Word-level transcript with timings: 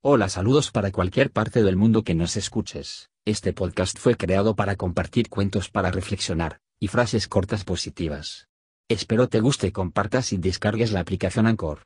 Hola 0.00 0.28
saludos 0.28 0.70
para 0.70 0.92
cualquier 0.92 1.32
parte 1.32 1.64
del 1.64 1.74
mundo 1.74 2.04
que 2.04 2.14
nos 2.14 2.36
escuches. 2.36 3.10
Este 3.24 3.52
podcast 3.52 3.98
fue 3.98 4.14
creado 4.14 4.54
para 4.54 4.76
compartir 4.76 5.28
cuentos 5.28 5.70
para 5.70 5.90
reflexionar, 5.90 6.60
y 6.78 6.86
frases 6.86 7.26
cortas 7.26 7.64
positivas. 7.64 8.46
Espero 8.88 9.28
te 9.28 9.40
guste, 9.40 9.72
compartas 9.72 10.32
y 10.32 10.36
descargues 10.36 10.92
la 10.92 11.00
aplicación 11.00 11.48
Anchor. 11.48 11.82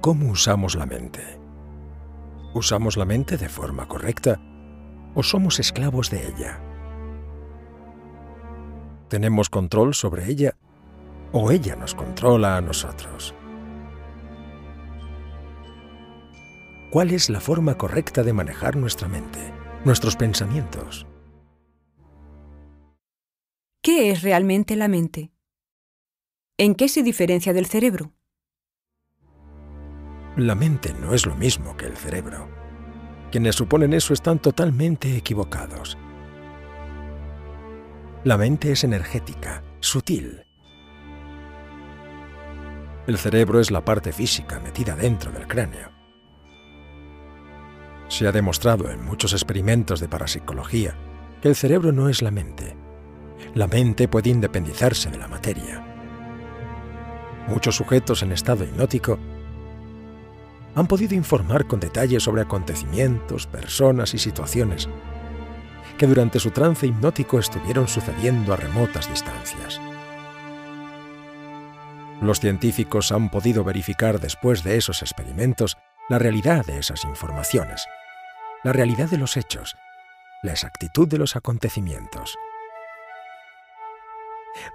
¿Cómo 0.00 0.30
usamos 0.30 0.76
la 0.76 0.86
mente? 0.86 1.20
¿Usamos 2.54 2.96
la 2.96 3.04
mente 3.04 3.36
de 3.36 3.50
forma 3.50 3.86
correcta 3.86 4.40
o 5.14 5.22
somos 5.22 5.60
esclavos 5.60 6.08
de 6.08 6.26
ella? 6.26 6.58
¿Tenemos 9.08 9.50
control 9.50 9.92
sobre 9.92 10.24
ella 10.30 10.56
o 11.32 11.50
ella 11.50 11.76
nos 11.76 11.94
controla 11.94 12.56
a 12.56 12.62
nosotros? 12.62 13.34
¿Cuál 16.90 17.10
es 17.10 17.28
la 17.28 17.40
forma 17.40 17.76
correcta 17.76 18.22
de 18.22 18.32
manejar 18.32 18.76
nuestra 18.76 19.06
mente, 19.06 19.52
nuestros 19.84 20.16
pensamientos? 20.16 21.06
¿Qué 23.82 24.12
es 24.12 24.22
realmente 24.22 24.76
la 24.76 24.88
mente? 24.88 25.30
¿En 26.56 26.74
qué 26.74 26.88
se 26.88 27.02
diferencia 27.02 27.52
del 27.52 27.66
cerebro? 27.66 28.14
La 30.36 30.54
mente 30.54 30.94
no 30.94 31.12
es 31.12 31.26
lo 31.26 31.34
mismo 31.34 31.76
que 31.76 31.86
el 31.86 31.96
cerebro. 31.96 32.48
Quienes 33.32 33.56
suponen 33.56 33.92
eso 33.92 34.14
están 34.14 34.38
totalmente 34.38 35.16
equivocados. 35.16 35.98
La 38.22 38.36
mente 38.36 38.70
es 38.70 38.84
energética, 38.84 39.62
sutil. 39.80 40.44
El 43.08 43.18
cerebro 43.18 43.58
es 43.58 43.72
la 43.72 43.84
parte 43.84 44.12
física 44.12 44.60
metida 44.60 44.94
dentro 44.94 45.32
del 45.32 45.48
cráneo. 45.48 45.90
Se 48.08 48.28
ha 48.28 48.32
demostrado 48.32 48.90
en 48.90 49.04
muchos 49.04 49.32
experimentos 49.32 49.98
de 49.98 50.08
parapsicología 50.08 50.94
que 51.42 51.48
el 51.48 51.56
cerebro 51.56 51.90
no 51.90 52.08
es 52.08 52.22
la 52.22 52.30
mente. 52.30 52.76
La 53.54 53.66
mente 53.66 54.06
puede 54.06 54.30
independizarse 54.30 55.10
de 55.10 55.18
la 55.18 55.26
materia. 55.26 55.84
Muchos 57.48 57.74
sujetos 57.74 58.22
en 58.22 58.30
estado 58.32 58.62
hipnótico 58.64 59.18
han 60.80 60.86
podido 60.86 61.14
informar 61.14 61.66
con 61.66 61.78
detalle 61.78 62.20
sobre 62.20 62.40
acontecimientos, 62.40 63.46
personas 63.46 64.14
y 64.14 64.18
situaciones 64.18 64.88
que 65.98 66.06
durante 66.06 66.40
su 66.40 66.50
trance 66.50 66.86
hipnótico 66.86 67.38
estuvieron 67.38 67.86
sucediendo 67.86 68.54
a 68.54 68.56
remotas 68.56 69.10
distancias. 69.10 69.78
Los 72.22 72.40
científicos 72.40 73.12
han 73.12 73.30
podido 73.30 73.62
verificar 73.62 74.18
después 74.18 74.64
de 74.64 74.78
esos 74.78 75.02
experimentos 75.02 75.76
la 76.08 76.18
realidad 76.18 76.64
de 76.64 76.78
esas 76.78 77.04
informaciones, 77.04 77.84
la 78.64 78.72
realidad 78.72 79.10
de 79.10 79.18
los 79.18 79.36
hechos, 79.36 79.76
la 80.42 80.52
exactitud 80.52 81.06
de 81.06 81.18
los 81.18 81.36
acontecimientos. 81.36 82.38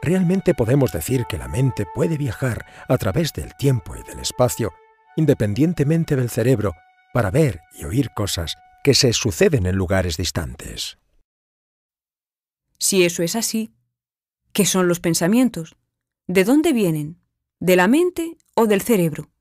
Realmente 0.04 0.54
podemos 0.54 0.92
decir 0.92 1.26
que 1.26 1.40
la 1.40 1.48
mente 1.48 1.88
puede 1.96 2.20
viajar 2.20 2.68
a 2.88 3.00
través 3.00 3.34
del 3.34 3.56
tiempo 3.56 3.96
y 3.96 4.04
del 4.04 4.20
espacio 4.20 4.72
independientemente 5.16 6.16
del 6.16 6.30
cerebro, 6.30 6.74
para 7.14 7.32
ver 7.32 7.62
y 7.80 7.86
oír 7.86 8.10
cosas 8.16 8.56
que 8.84 8.94
se 8.94 9.14
suceden 9.14 9.66
en 9.66 9.76
lugares 9.76 10.18
distantes. 10.18 10.98
Si 12.78 13.04
eso 13.04 13.24
es 13.24 13.36
así, 13.36 13.74
¿qué 14.52 14.66
son 14.66 14.88
los 14.88 15.00
pensamientos? 15.00 15.76
¿De 16.28 16.44
dónde 16.44 16.74
vienen? 16.74 17.20
¿De 17.60 17.76
la 17.76 17.88
mente 17.88 18.38
o 18.56 18.68
del 18.68 18.82
cerebro? 18.82 19.32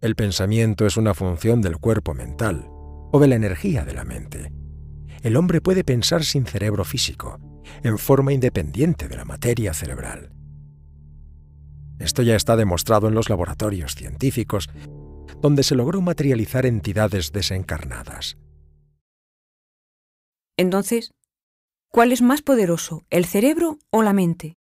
El 0.00 0.14
pensamiento 0.14 0.86
es 0.86 0.96
una 0.96 1.14
función 1.14 1.62
del 1.62 1.78
cuerpo 1.78 2.14
mental 2.14 2.66
o 2.68 3.18
de 3.20 3.28
la 3.28 3.36
energía 3.36 3.84
de 3.84 3.94
la 3.94 4.04
mente. 4.04 4.52
El 5.22 5.36
hombre 5.36 5.60
puede 5.60 5.84
pensar 5.84 6.24
sin 6.24 6.46
cerebro 6.46 6.84
físico, 6.84 7.38
en 7.82 7.98
forma 7.98 8.32
independiente 8.32 9.08
de 9.08 9.16
la 9.16 9.24
materia 9.24 9.74
cerebral. 9.74 10.32
Esto 11.98 12.22
ya 12.22 12.36
está 12.36 12.56
demostrado 12.56 13.08
en 13.08 13.14
los 13.14 13.28
laboratorios 13.28 13.94
científicos, 13.94 14.68
donde 15.40 15.62
se 15.62 15.74
logró 15.74 16.00
materializar 16.00 16.66
entidades 16.66 17.32
desencarnadas. 17.32 18.38
Entonces, 20.56 21.12
¿cuál 21.88 22.12
es 22.12 22.22
más 22.22 22.42
poderoso, 22.42 23.04
el 23.10 23.24
cerebro 23.24 23.78
o 23.90 24.02
la 24.02 24.12
mente? 24.12 24.54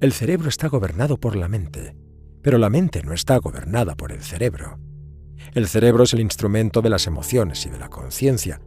El 0.00 0.12
cerebro 0.12 0.48
está 0.48 0.68
gobernado 0.68 1.18
por 1.18 1.36
la 1.36 1.48
mente, 1.48 1.96
pero 2.42 2.58
la 2.58 2.68
mente 2.68 3.02
no 3.02 3.14
está 3.14 3.38
gobernada 3.38 3.94
por 3.94 4.12
el 4.12 4.22
cerebro. 4.22 4.78
El 5.54 5.68
cerebro 5.68 6.04
es 6.04 6.12
el 6.12 6.20
instrumento 6.20 6.82
de 6.82 6.90
las 6.90 7.06
emociones 7.06 7.64
y 7.64 7.70
de 7.70 7.78
la 7.78 7.88
conciencia, 7.88 8.60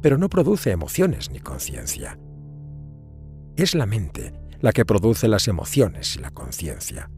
pero 0.00 0.18
no 0.18 0.28
produce 0.28 0.70
emociones 0.70 1.30
ni 1.30 1.40
conciencia. 1.40 2.18
Es 3.56 3.74
la 3.74 3.86
mente 3.86 4.45
la 4.60 4.72
que 4.72 4.84
produce 4.84 5.28
las 5.28 5.48
emociones 5.48 6.16
y 6.16 6.20
la 6.20 6.30
conciencia. 6.30 7.10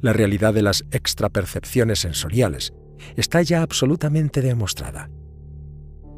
La 0.00 0.12
realidad 0.12 0.54
de 0.54 0.62
las 0.62 0.84
extrapercepciones 0.90 2.00
sensoriales 2.00 2.72
está 3.16 3.42
ya 3.42 3.62
absolutamente 3.62 4.40
demostrada. 4.40 5.10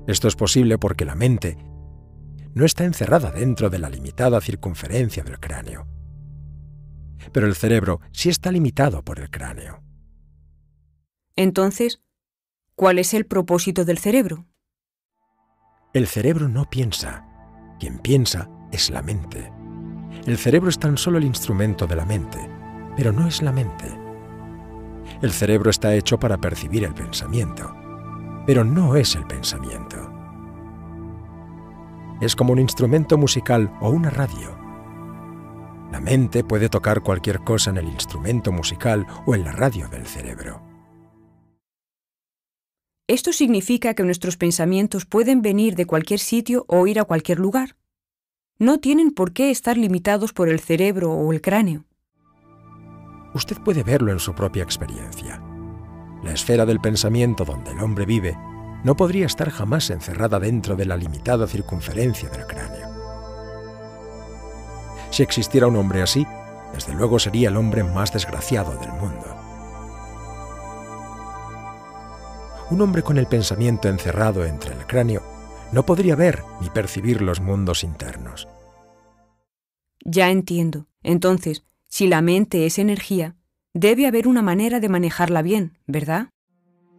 Esto 0.06 0.28
es 0.28 0.36
posible 0.36 0.78
porque 0.78 1.04
la 1.04 1.14
mente 1.14 1.56
no 2.54 2.64
está 2.64 2.84
encerrada 2.84 3.30
dentro 3.30 3.70
de 3.70 3.78
la 3.78 3.90
limitada 3.90 4.40
circunferencia 4.40 5.24
del 5.24 5.40
cráneo. 5.40 5.88
Pero 7.32 7.46
el 7.46 7.54
cerebro 7.54 8.00
sí 8.12 8.28
está 8.28 8.52
limitado 8.52 9.02
por 9.02 9.18
el 9.18 9.30
cráneo. 9.30 9.82
Entonces, 11.36 12.00
¿cuál 12.76 12.98
es 12.98 13.12
el 13.14 13.26
propósito 13.26 13.84
del 13.84 13.98
cerebro? 13.98 14.46
El 15.94 16.06
cerebro 16.06 16.48
no 16.48 16.68
piensa. 16.68 17.26
Quien 17.80 17.98
piensa 17.98 18.48
es 18.72 18.90
la 18.90 19.02
mente. 19.02 19.50
El 20.26 20.38
cerebro 20.38 20.70
es 20.70 20.78
tan 20.78 20.96
solo 20.96 21.18
el 21.18 21.24
instrumento 21.24 21.86
de 21.86 21.96
la 21.96 22.06
mente, 22.06 22.38
pero 22.96 23.12
no 23.12 23.26
es 23.28 23.42
la 23.42 23.52
mente. 23.52 23.92
El 25.20 25.32
cerebro 25.32 25.68
está 25.68 25.94
hecho 25.94 26.18
para 26.18 26.38
percibir 26.38 26.84
el 26.84 26.94
pensamiento, 26.94 27.74
pero 28.46 28.64
no 28.64 28.96
es 28.96 29.14
el 29.16 29.26
pensamiento. 29.26 29.96
Es 32.22 32.34
como 32.34 32.54
un 32.54 32.58
instrumento 32.58 33.18
musical 33.18 33.70
o 33.82 33.90
una 33.90 34.08
radio. 34.08 34.56
La 35.92 36.00
mente 36.00 36.42
puede 36.42 36.70
tocar 36.70 37.02
cualquier 37.02 37.40
cosa 37.40 37.68
en 37.68 37.76
el 37.76 37.88
instrumento 37.88 38.50
musical 38.50 39.06
o 39.26 39.34
en 39.34 39.44
la 39.44 39.52
radio 39.52 39.88
del 39.88 40.06
cerebro. 40.06 40.62
Esto 43.06 43.34
significa 43.34 43.92
que 43.92 44.04
nuestros 44.04 44.38
pensamientos 44.38 45.04
pueden 45.04 45.42
venir 45.42 45.74
de 45.74 45.84
cualquier 45.84 46.18
sitio 46.18 46.64
o 46.68 46.86
ir 46.86 46.98
a 46.98 47.04
cualquier 47.04 47.38
lugar 47.38 47.76
no 48.58 48.78
tienen 48.78 49.10
por 49.10 49.32
qué 49.32 49.50
estar 49.50 49.76
limitados 49.76 50.32
por 50.32 50.48
el 50.48 50.60
cerebro 50.60 51.12
o 51.12 51.32
el 51.32 51.40
cráneo. 51.40 51.84
Usted 53.34 53.56
puede 53.64 53.82
verlo 53.82 54.12
en 54.12 54.20
su 54.20 54.34
propia 54.34 54.62
experiencia. 54.62 55.42
La 56.22 56.32
esfera 56.32 56.64
del 56.64 56.80
pensamiento 56.80 57.44
donde 57.44 57.72
el 57.72 57.80
hombre 57.80 58.06
vive 58.06 58.38
no 58.84 58.96
podría 58.96 59.26
estar 59.26 59.50
jamás 59.50 59.90
encerrada 59.90 60.38
dentro 60.38 60.76
de 60.76 60.84
la 60.84 60.96
limitada 60.96 61.46
circunferencia 61.46 62.28
del 62.28 62.46
cráneo. 62.46 62.88
Si 65.10 65.22
existiera 65.22 65.66
un 65.66 65.76
hombre 65.76 66.02
así, 66.02 66.26
desde 66.72 66.94
luego 66.94 67.18
sería 67.18 67.48
el 67.48 67.56
hombre 67.56 67.82
más 67.82 68.12
desgraciado 68.12 68.76
del 68.78 68.92
mundo. 68.92 69.36
Un 72.70 72.80
hombre 72.80 73.02
con 73.02 73.18
el 73.18 73.26
pensamiento 73.26 73.88
encerrado 73.88 74.44
entre 74.44 74.74
el 74.74 74.86
cráneo 74.86 75.33
no 75.74 75.84
podría 75.84 76.14
ver 76.14 76.44
ni 76.60 76.70
percibir 76.70 77.20
los 77.20 77.40
mundos 77.40 77.82
internos. 77.82 78.48
Ya 80.04 80.30
entiendo. 80.30 80.86
Entonces, 81.02 81.64
si 81.88 82.06
la 82.06 82.22
mente 82.22 82.64
es 82.64 82.78
energía, 82.78 83.34
debe 83.74 84.06
haber 84.06 84.28
una 84.28 84.40
manera 84.40 84.78
de 84.78 84.88
manejarla 84.88 85.42
bien, 85.42 85.76
¿verdad? 85.86 86.28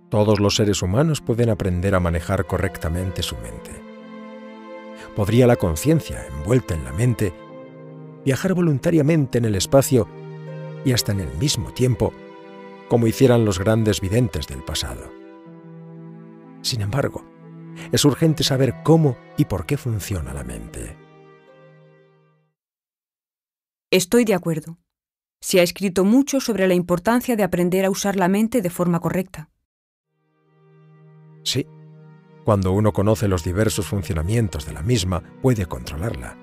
Todos 0.09 0.41
los 0.41 0.57
seres 0.57 0.81
humanos 0.81 1.21
pueden 1.21 1.49
aprender 1.49 1.95
a 1.95 2.01
manejar 2.01 2.45
correctamente 2.45 3.23
su 3.23 3.35
mente. 3.37 3.71
¿Podría 5.15 5.47
la 5.47 5.55
conciencia, 5.55 6.27
envuelta 6.27 6.75
en 6.75 6.83
la 6.83 6.91
mente, 6.91 7.33
viajar 8.25 8.53
voluntariamente 8.53 9.37
en 9.37 9.45
el 9.45 9.55
espacio 9.55 10.07
y 10.83 10.91
hasta 10.91 11.13
en 11.13 11.21
el 11.21 11.33
mismo 11.37 11.71
tiempo, 11.71 12.13
como 12.89 13.07
hicieran 13.07 13.45
los 13.45 13.57
grandes 13.57 14.01
videntes 14.01 14.47
del 14.47 14.63
pasado? 14.63 15.11
Sin 16.61 16.81
embargo, 16.81 17.23
es 17.91 18.05
urgente 18.05 18.43
saber 18.43 18.75
cómo 18.83 19.17
y 19.37 19.45
por 19.45 19.65
qué 19.65 19.77
funciona 19.77 20.33
la 20.33 20.43
mente. 20.43 20.97
Estoy 23.91 24.25
de 24.25 24.33
acuerdo. 24.33 24.77
Se 25.41 25.59
ha 25.59 25.63
escrito 25.63 26.03
mucho 26.03 26.39
sobre 26.39 26.67
la 26.67 26.73
importancia 26.73 27.35
de 27.35 27.43
aprender 27.43 27.85
a 27.85 27.89
usar 27.89 28.15
la 28.15 28.27
mente 28.27 28.61
de 28.61 28.69
forma 28.69 28.99
correcta. 28.99 29.49
Sí, 31.43 31.67
cuando 32.45 32.73
uno 32.73 32.93
conoce 32.93 33.27
los 33.27 33.43
diversos 33.43 33.87
funcionamientos 33.87 34.65
de 34.65 34.73
la 34.73 34.83
misma, 34.83 35.23
puede 35.41 35.65
controlarla. 35.65 36.37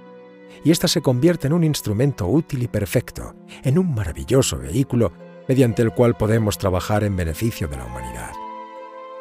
Y 0.65 0.71
ésta 0.71 0.89
se 0.89 1.01
convierte 1.01 1.47
en 1.47 1.53
un 1.53 1.63
instrumento 1.63 2.27
útil 2.27 2.63
y 2.65 2.69
perfecto, 2.69 3.35
en 3.63 3.79
un 3.79 3.95
maravilloso 3.95 4.59
vehículo 4.59 5.13
mediante 5.49 5.83
el 5.83 5.93
cual 5.93 6.17
podemos 6.17 6.59
trabajar 6.59 7.05
en 7.05 7.17
beneficio 7.17 7.69
de 7.69 7.77
la 7.77 7.85
humanidad. 7.85 8.33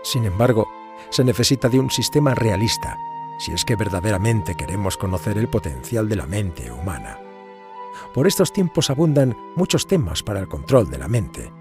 Sin 0.04 0.26
embargo, 0.26 0.68
se 1.12 1.24
necesita 1.24 1.70
de 1.70 1.80
un 1.80 1.92
sistema 1.92 2.34
realista, 2.34 2.98
si 3.38 3.52
es 3.52 3.64
que 3.64 3.76
verdaderamente 3.76 4.56
queremos 4.56 4.98
conocer 4.98 5.38
el 5.38 5.48
potencial 5.48 6.10
de 6.10 6.16
la 6.16 6.26
mente 6.26 6.72
humana. 6.72 7.20
Por 8.14 8.28
estos 8.28 8.52
tiempos 8.52 8.90
abundan 8.90 9.38
muchos 9.56 9.86
temas 9.88 10.24
para 10.24 10.40
el 10.40 10.48
control 10.48 10.90
de 10.90 10.98
la 10.98 11.08
mente. 11.08 11.52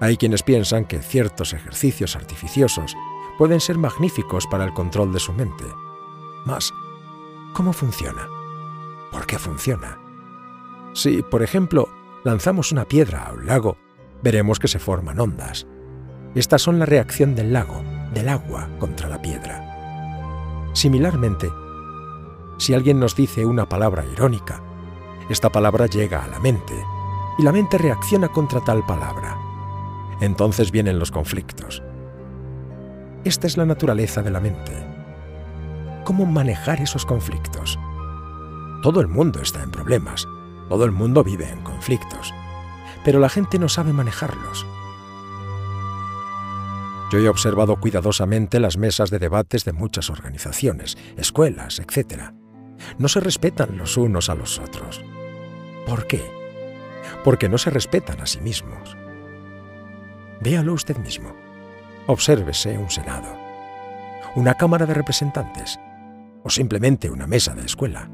Hay 0.00 0.16
quienes 0.16 0.42
piensan 0.42 0.84
que 0.84 1.00
ciertos 1.00 1.52
ejercicios 1.52 2.16
artificiosos 2.16 2.96
pueden 3.38 3.60
ser 3.60 3.78
magníficos 3.78 4.46
para 4.46 4.64
el 4.64 4.72
control 4.74 5.12
de 5.12 5.20
su 5.20 5.32
mente. 5.32 5.64
Mas, 6.44 6.72
¿cómo 7.54 7.72
funciona? 7.72 8.28
¿Por 9.10 9.26
qué 9.26 9.38
funciona? 9.38 9.98
Si, 10.94 11.22
por 11.22 11.42
ejemplo, 11.42 11.88
lanzamos 12.24 12.72
una 12.72 12.84
piedra 12.84 13.24
a 13.24 13.32
un 13.32 13.46
lago, 13.46 13.76
veremos 14.22 14.58
que 14.58 14.68
se 14.68 14.78
forman 14.78 15.20
ondas. 15.20 15.66
Estas 16.34 16.62
son 16.62 16.78
la 16.78 16.86
reacción 16.86 17.34
del 17.34 17.52
lago, 17.52 17.82
del 18.14 18.28
agua, 18.28 18.68
contra 18.78 19.08
la 19.08 19.20
piedra. 19.20 20.70
Similarmente, 20.72 21.50
si 22.58 22.72
alguien 22.72 23.00
nos 23.00 23.14
dice 23.14 23.44
una 23.44 23.68
palabra 23.68 24.04
irónica, 24.04 24.62
esta 25.28 25.50
palabra 25.50 25.86
llega 25.86 26.24
a 26.24 26.28
la 26.28 26.38
mente 26.38 26.74
y 27.38 27.42
la 27.42 27.52
mente 27.52 27.78
reacciona 27.78 28.28
contra 28.28 28.60
tal 28.60 28.84
palabra. 28.86 29.36
Entonces 30.20 30.70
vienen 30.70 30.98
los 30.98 31.10
conflictos. 31.10 31.82
Esta 33.24 33.46
es 33.46 33.56
la 33.56 33.66
naturaleza 33.66 34.22
de 34.22 34.30
la 34.30 34.40
mente. 34.40 34.72
¿Cómo 36.04 36.26
manejar 36.26 36.80
esos 36.80 37.06
conflictos? 37.06 37.78
Todo 38.82 39.00
el 39.00 39.08
mundo 39.08 39.40
está 39.40 39.62
en 39.62 39.70
problemas, 39.70 40.28
todo 40.68 40.84
el 40.84 40.92
mundo 40.92 41.24
vive 41.24 41.48
en 41.48 41.62
conflictos, 41.62 42.34
pero 43.04 43.18
la 43.18 43.30
gente 43.30 43.58
no 43.58 43.68
sabe 43.68 43.92
manejarlos. 43.92 44.66
Yo 47.10 47.18
he 47.18 47.28
observado 47.28 47.76
cuidadosamente 47.76 48.58
las 48.58 48.76
mesas 48.76 49.10
de 49.10 49.18
debates 49.18 49.64
de 49.64 49.72
muchas 49.72 50.10
organizaciones, 50.10 50.96
escuelas, 51.16 51.78
etc. 51.78 52.32
No 52.98 53.08
se 53.08 53.20
respetan 53.20 53.76
los 53.76 53.96
unos 53.96 54.30
a 54.30 54.34
los 54.34 54.58
otros. 54.58 55.02
¿Por 55.86 56.06
qué? 56.06 56.22
Porque 57.22 57.48
no 57.48 57.58
se 57.58 57.70
respetan 57.70 58.20
a 58.20 58.26
sí 58.26 58.40
mismos. 58.40 58.96
Véalo 60.40 60.72
usted 60.72 60.96
mismo. 60.96 61.34
Obsérvese 62.06 62.76
un 62.76 62.90
Senado, 62.90 63.34
una 64.34 64.54
Cámara 64.54 64.84
de 64.84 64.94
Representantes 64.94 65.78
o 66.42 66.50
simplemente 66.50 67.10
una 67.10 67.26
mesa 67.26 67.54
de 67.54 67.64
escuela. 67.64 68.10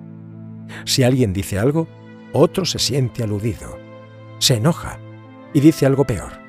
Si 0.85 1.03
alguien 1.03 1.33
dice 1.33 1.59
algo, 1.59 1.89
otro 2.33 2.65
se 2.65 2.79
siente 2.79 3.25
aludido, 3.25 3.79
se 4.39 4.55
enoja 4.55 4.99
y 5.53 5.61
dice 5.61 5.87
algo 5.87 6.05
peor. 6.05 6.41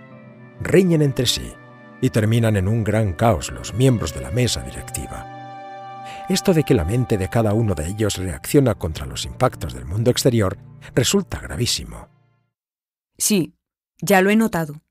Riñen 0.62 1.02
entre 1.02 1.26
sí 1.26 1.54
y 2.02 2.10
terminan 2.10 2.58
en 2.58 2.68
un 2.68 2.84
gran 2.84 3.14
caos 3.14 3.52
los 3.52 3.74
miembros 3.74 4.14
de 4.14 4.22
la 4.22 4.32
mesa 4.32 4.62
directiva. 4.64 5.28
Esto 6.28 6.54
de 6.54 6.64
que 6.64 6.74
la 6.74 6.86
mente 6.86 7.18
de 7.18 7.30
cada 7.30 7.54
uno 7.54 7.76
de 7.76 7.88
ellos 7.88 8.18
reacciona 8.18 8.76
contra 8.76 9.06
los 9.06 9.26
impactos 9.26 9.74
del 9.74 9.86
mundo 9.86 10.12
exterior 10.12 10.58
resulta 10.96 11.40
gravísimo. 11.40 12.08
Sí, 13.18 13.54
ya 14.02 14.22
lo 14.22 14.30
he 14.30 14.36
notado. 14.36 14.82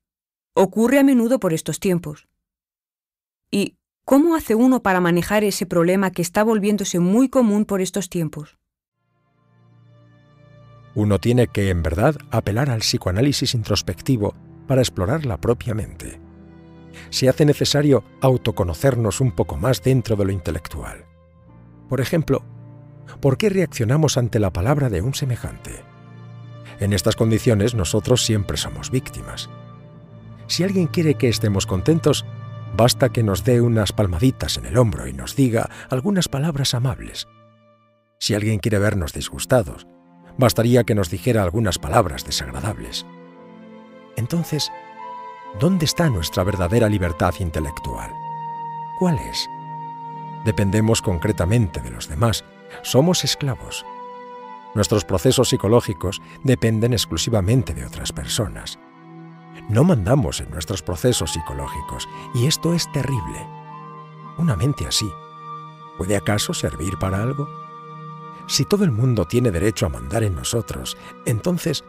Ocurre 0.53 0.99
a 0.99 1.03
menudo 1.03 1.39
por 1.39 1.53
estos 1.53 1.79
tiempos. 1.79 2.27
¿Y 3.49 3.75
cómo 4.05 4.35
hace 4.35 4.55
uno 4.55 4.81
para 4.81 5.01
manejar 5.01 5.43
ese 5.43 5.65
problema 5.65 6.11
que 6.11 6.21
está 6.21 6.43
volviéndose 6.43 6.99
muy 6.99 7.27
común 7.27 7.65
por 7.65 7.81
estos 7.81 8.09
tiempos? 8.09 8.57
Uno 10.93 11.19
tiene 11.19 11.47
que, 11.47 11.69
en 11.69 11.83
verdad, 11.83 12.15
apelar 12.31 12.69
al 12.69 12.79
psicoanálisis 12.79 13.53
introspectivo 13.53 14.35
para 14.67 14.81
explorar 14.81 15.25
la 15.25 15.37
propia 15.37 15.73
mente. 15.73 16.19
Se 17.11 17.29
hace 17.29 17.45
necesario 17.45 18.03
autoconocernos 18.19 19.21
un 19.21 19.31
poco 19.31 19.57
más 19.57 19.83
dentro 19.83 20.15
de 20.15 20.25
lo 20.25 20.31
intelectual. 20.31 21.05
Por 21.87 22.01
ejemplo, 22.01 22.43
¿por 23.19 23.37
qué 23.37 23.49
reaccionamos 23.49 24.17
ante 24.17 24.39
la 24.39 24.51
palabra 24.51 24.89
de 24.89 25.03
un 25.03 25.13
semejante? 25.13 25.83
En 26.79 26.93
estas 26.93 27.15
condiciones 27.15 27.75
nosotros 27.75 28.25
siempre 28.25 28.57
somos 28.57 28.89
víctimas. 28.89 29.51
Si 30.47 30.63
alguien 30.63 30.87
quiere 30.87 31.13
que 31.13 31.29
estemos 31.29 31.67
contentos, 31.67 32.25
Basta 32.75 33.09
que 33.09 33.23
nos 33.23 33.43
dé 33.43 33.61
unas 33.61 33.91
palmaditas 33.91 34.57
en 34.57 34.65
el 34.65 34.77
hombro 34.77 35.07
y 35.07 35.13
nos 35.13 35.35
diga 35.35 35.69
algunas 35.89 36.29
palabras 36.29 36.73
amables. 36.73 37.27
Si 38.17 38.33
alguien 38.33 38.59
quiere 38.59 38.79
vernos 38.79 39.13
disgustados, 39.13 39.87
bastaría 40.37 40.83
que 40.83 40.95
nos 40.95 41.09
dijera 41.09 41.43
algunas 41.43 41.79
palabras 41.79 42.23
desagradables. 42.25 43.05
Entonces, 44.15 44.71
¿dónde 45.59 45.85
está 45.85 46.09
nuestra 46.09 46.43
verdadera 46.43 46.89
libertad 46.89 47.33
intelectual? 47.39 48.11
¿Cuál 48.99 49.17
es? 49.19 49.49
Dependemos 50.45 51.01
concretamente 51.01 51.81
de 51.81 51.91
los 51.91 52.07
demás, 52.07 52.43
somos 52.81 53.23
esclavos. 53.23 53.85
Nuestros 54.73 55.03
procesos 55.03 55.49
psicológicos 55.49 56.21
dependen 56.43 56.93
exclusivamente 56.93 57.73
de 57.73 57.85
otras 57.85 58.11
personas. 58.11 58.79
No 59.69 59.83
mandamos 59.83 60.39
en 60.39 60.49
nuestros 60.49 60.81
procesos 60.81 61.33
psicológicos 61.33 62.07
y 62.33 62.47
esto 62.47 62.73
es 62.73 62.91
terrible. 62.91 63.47
Una 64.37 64.55
mente 64.55 64.87
así, 64.87 65.09
¿puede 65.97 66.15
acaso 66.15 66.53
servir 66.53 66.97
para 66.97 67.21
algo? 67.21 67.47
Si 68.47 68.65
todo 68.65 68.83
el 68.83 68.91
mundo 68.91 69.25
tiene 69.25 69.51
derecho 69.51 69.85
a 69.85 69.89
mandar 69.89 70.23
en 70.23 70.35
nosotros, 70.35 70.97
entonces, 71.25 71.83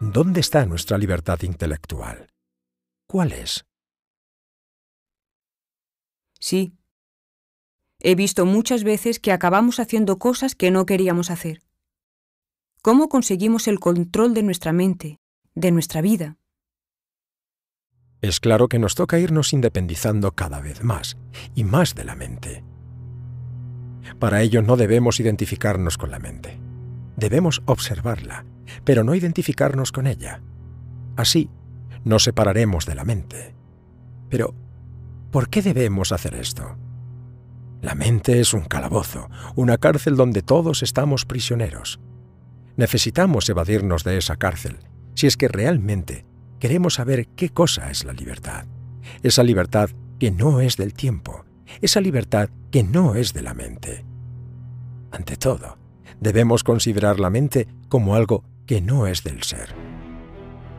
¿dónde 0.00 0.40
está 0.40 0.66
nuestra 0.66 0.98
libertad 0.98 1.40
intelectual? 1.42 2.26
¿Cuál 3.06 3.32
es? 3.32 3.64
Sí. 6.38 6.76
He 8.00 8.14
visto 8.14 8.44
muchas 8.44 8.84
veces 8.84 9.20
que 9.20 9.32
acabamos 9.32 9.80
haciendo 9.80 10.18
cosas 10.18 10.54
que 10.54 10.70
no 10.70 10.86
queríamos 10.86 11.30
hacer. 11.30 11.62
¿Cómo 12.82 13.08
conseguimos 13.08 13.68
el 13.68 13.80
control 13.80 14.34
de 14.34 14.42
nuestra 14.42 14.72
mente, 14.72 15.18
de 15.54 15.72
nuestra 15.72 16.02
vida? 16.02 16.36
Es 18.22 18.40
claro 18.40 18.68
que 18.68 18.78
nos 18.78 18.94
toca 18.94 19.18
irnos 19.18 19.52
independizando 19.52 20.32
cada 20.32 20.60
vez 20.60 20.82
más 20.82 21.16
y 21.54 21.64
más 21.64 21.94
de 21.94 22.04
la 22.04 22.14
mente. 22.14 22.64
Para 24.18 24.42
ello 24.42 24.62
no 24.62 24.76
debemos 24.76 25.20
identificarnos 25.20 25.98
con 25.98 26.10
la 26.10 26.18
mente. 26.18 26.58
Debemos 27.16 27.62
observarla, 27.66 28.44
pero 28.84 29.04
no 29.04 29.14
identificarnos 29.14 29.92
con 29.92 30.06
ella. 30.06 30.40
Así, 31.16 31.50
nos 32.06 32.22
separaremos 32.22 32.86
de 32.86 32.94
la 32.94 33.04
mente. 33.04 33.52
Pero, 34.30 34.54
¿por 35.32 35.50
qué 35.50 35.60
debemos 35.60 36.12
hacer 36.12 36.36
esto? 36.36 36.78
La 37.82 37.96
mente 37.96 38.38
es 38.38 38.54
un 38.54 38.62
calabozo, 38.62 39.28
una 39.56 39.76
cárcel 39.76 40.14
donde 40.14 40.40
todos 40.40 40.84
estamos 40.84 41.24
prisioneros. 41.24 41.98
Necesitamos 42.76 43.48
evadirnos 43.48 44.04
de 44.04 44.18
esa 44.18 44.36
cárcel, 44.36 44.78
si 45.14 45.26
es 45.26 45.36
que 45.36 45.48
realmente 45.48 46.24
queremos 46.60 46.94
saber 46.94 47.26
qué 47.26 47.48
cosa 47.48 47.90
es 47.90 48.04
la 48.04 48.12
libertad. 48.12 48.66
Esa 49.24 49.42
libertad 49.42 49.90
que 50.20 50.30
no 50.30 50.60
es 50.60 50.76
del 50.76 50.94
tiempo, 50.94 51.44
esa 51.80 52.00
libertad 52.00 52.50
que 52.70 52.84
no 52.84 53.16
es 53.16 53.32
de 53.32 53.42
la 53.42 53.52
mente. 53.52 54.04
Ante 55.10 55.36
todo, 55.36 55.76
debemos 56.20 56.62
considerar 56.62 57.18
la 57.18 57.30
mente 57.30 57.66
como 57.88 58.14
algo 58.14 58.44
que 58.64 58.80
no 58.80 59.08
es 59.08 59.24
del 59.24 59.42
ser. 59.42 59.74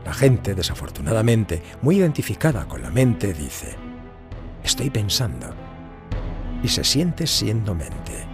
La 0.08 0.14
gente, 0.14 0.54
desafortunadamente, 0.54 1.62
muy 1.82 1.96
identificada 1.96 2.64
con 2.64 2.80
la 2.80 2.90
mente, 2.90 3.34
dice, 3.34 3.76
estoy 4.64 4.88
pensando, 4.88 5.48
y 6.62 6.68
se 6.68 6.82
siente 6.82 7.26
siendo 7.26 7.74
mente. 7.74 8.26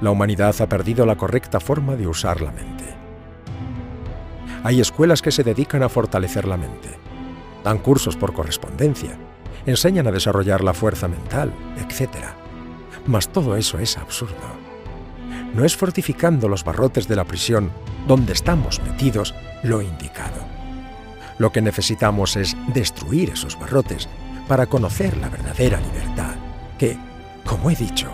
La 0.00 0.10
humanidad 0.10 0.60
ha 0.60 0.68
perdido 0.68 1.06
la 1.06 1.14
correcta 1.14 1.60
forma 1.60 1.94
de 1.94 2.08
usar 2.08 2.40
la 2.40 2.50
mente. 2.50 2.84
Hay 4.64 4.80
escuelas 4.80 5.22
que 5.22 5.30
se 5.30 5.44
dedican 5.44 5.84
a 5.84 5.88
fortalecer 5.88 6.48
la 6.48 6.56
mente. 6.56 6.88
Dan 7.62 7.78
cursos 7.78 8.16
por 8.16 8.32
correspondencia, 8.32 9.16
enseñan 9.64 10.08
a 10.08 10.12
desarrollar 10.12 10.64
la 10.64 10.74
fuerza 10.74 11.06
mental, 11.06 11.52
etc. 11.78 12.08
Mas 13.06 13.28
todo 13.28 13.54
eso 13.54 13.78
es 13.78 13.96
absurdo. 13.96 14.34
no 15.54 15.64
es 15.64 15.76
fortificando 15.76 16.48
los 16.48 16.64
barrotes 16.64 17.06
de 17.06 17.14
la 17.14 17.24
prisión 17.24 17.70
donde 18.08 18.32
estamos 18.32 18.82
metidos 18.82 19.32
lo 19.62 19.80
indicado. 19.80 20.51
Lo 21.38 21.50
que 21.50 21.62
necesitamos 21.62 22.36
es 22.36 22.56
destruir 22.68 23.30
esos 23.30 23.58
barrotes 23.58 24.08
para 24.48 24.66
conocer 24.66 25.16
la 25.16 25.28
verdadera 25.28 25.80
libertad, 25.80 26.34
que, 26.78 26.96
como 27.44 27.70
he 27.70 27.74
dicho, 27.74 28.10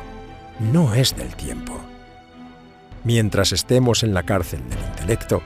no 0.60 0.94
es 0.94 1.16
del 1.16 1.34
tiempo. 1.34 1.78
Mientras 3.04 3.52
estemos 3.52 4.02
en 4.02 4.14
la 4.14 4.22
cárcel 4.22 4.68
del 4.68 4.80
intelecto, 4.80 5.42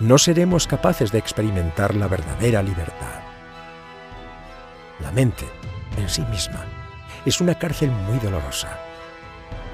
no 0.00 0.18
seremos 0.18 0.66
capaces 0.66 1.10
de 1.10 1.18
experimentar 1.18 1.94
la 1.94 2.06
verdadera 2.06 2.62
libertad. 2.62 3.20
La 5.00 5.10
mente, 5.12 5.44
en 5.96 6.08
sí 6.08 6.22
misma, 6.30 6.64
es 7.24 7.40
una 7.40 7.58
cárcel 7.58 7.90
muy 7.90 8.18
dolorosa. 8.18 8.78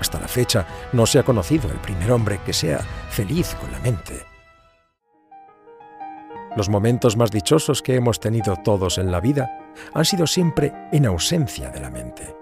Hasta 0.00 0.20
la 0.20 0.28
fecha 0.28 0.66
no 0.92 1.06
se 1.06 1.18
ha 1.18 1.22
conocido 1.22 1.70
el 1.70 1.78
primer 1.78 2.10
hombre 2.12 2.40
que 2.44 2.52
sea 2.52 2.80
feliz 3.10 3.54
con 3.60 3.70
la 3.72 3.78
mente. 3.80 4.33
Los 6.56 6.68
momentos 6.68 7.16
más 7.16 7.32
dichosos 7.32 7.82
que 7.82 7.96
hemos 7.96 8.20
tenido 8.20 8.56
todos 8.56 8.98
en 8.98 9.10
la 9.10 9.20
vida 9.20 9.58
han 9.92 10.04
sido 10.04 10.26
siempre 10.26 10.72
en 10.92 11.06
ausencia 11.06 11.70
de 11.70 11.80
la 11.80 11.90
mente. 11.90 12.36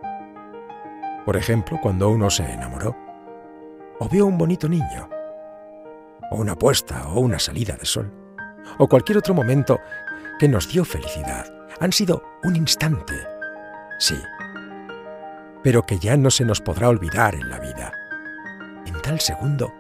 Por 1.24 1.36
ejemplo, 1.36 1.78
cuando 1.80 2.10
uno 2.10 2.28
se 2.28 2.44
enamoró, 2.44 2.94
o 3.98 4.08
vio 4.08 4.26
un 4.26 4.36
bonito 4.36 4.68
niño, 4.68 5.08
o 6.30 6.36
una 6.36 6.56
puesta 6.56 7.08
o 7.08 7.20
una 7.20 7.38
salida 7.38 7.74
de 7.76 7.86
sol, 7.86 8.12
o 8.78 8.86
cualquier 8.86 9.18
otro 9.18 9.32
momento 9.32 9.80
que 10.38 10.48
nos 10.48 10.68
dio 10.68 10.84
felicidad, 10.84 11.46
han 11.80 11.92
sido 11.92 12.22
un 12.44 12.56
instante, 12.56 13.14
sí, 13.98 14.20
pero 15.62 15.86
que 15.86 15.98
ya 15.98 16.16
no 16.16 16.30
se 16.30 16.44
nos 16.44 16.60
podrá 16.60 16.88
olvidar 16.88 17.34
en 17.34 17.48
la 17.48 17.60
vida. 17.60 17.92
En 18.84 19.00
tal 19.00 19.20
segundo 19.20 19.72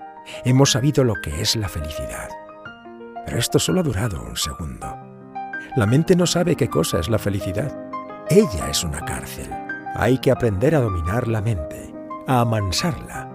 hemos 0.44 0.70
sabido 0.70 1.04
lo 1.04 1.14
que 1.20 1.42
es 1.42 1.56
la 1.56 1.68
felicidad. 1.68 2.28
Pero 3.24 3.38
esto 3.38 3.58
solo 3.58 3.80
ha 3.80 3.84
durado 3.84 4.22
un 4.22 4.36
segundo. 4.36 4.86
La 5.76 5.86
mente 5.86 6.16
no 6.16 6.26
sabe 6.26 6.56
qué 6.56 6.68
cosa 6.68 6.98
es 6.98 7.08
la 7.08 7.18
felicidad. 7.18 7.76
Ella 8.28 8.68
es 8.70 8.84
una 8.84 9.04
cárcel. 9.04 9.48
Hay 9.94 10.18
que 10.18 10.30
aprender 10.30 10.74
a 10.74 10.80
dominar 10.80 11.28
la 11.28 11.40
mente, 11.40 11.94
a 12.26 12.40
amansarla, 12.40 13.30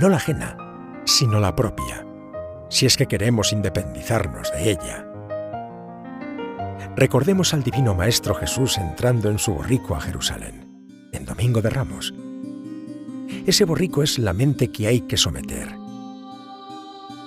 no 0.00 0.08
la 0.08 0.16
ajena, 0.16 0.56
sino 1.04 1.40
la 1.40 1.54
propia, 1.54 2.06
si 2.68 2.86
es 2.86 2.96
que 2.96 3.06
queremos 3.06 3.52
independizarnos 3.52 4.50
de 4.52 4.70
ella. 4.70 5.06
Recordemos 6.96 7.54
al 7.54 7.62
Divino 7.62 7.94
Maestro 7.94 8.34
Jesús 8.34 8.78
entrando 8.78 9.30
en 9.30 9.38
su 9.38 9.54
borrico 9.54 9.94
a 9.94 10.00
Jerusalén, 10.00 11.08
en 11.12 11.24
Domingo 11.24 11.62
de 11.62 11.70
Ramos. 11.70 12.12
Ese 13.46 13.64
borrico 13.64 14.02
es 14.02 14.18
la 14.18 14.32
mente 14.32 14.70
que 14.70 14.86
hay 14.86 15.00
que 15.02 15.16
someter. 15.16 15.74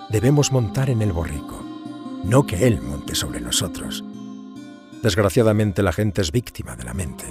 Debemos 0.09 0.51
montar 0.51 0.89
en 0.89 1.01
el 1.01 1.11
borrico, 1.11 1.64
no 2.25 2.45
que 2.45 2.67
Él 2.67 2.81
monte 2.81 3.15
sobre 3.15 3.39
nosotros. 3.39 4.03
Desgraciadamente 5.01 5.83
la 5.83 5.93
gente 5.93 6.21
es 6.21 6.31
víctima 6.31 6.75
de 6.75 6.83
la 6.83 6.93
mente, 6.93 7.25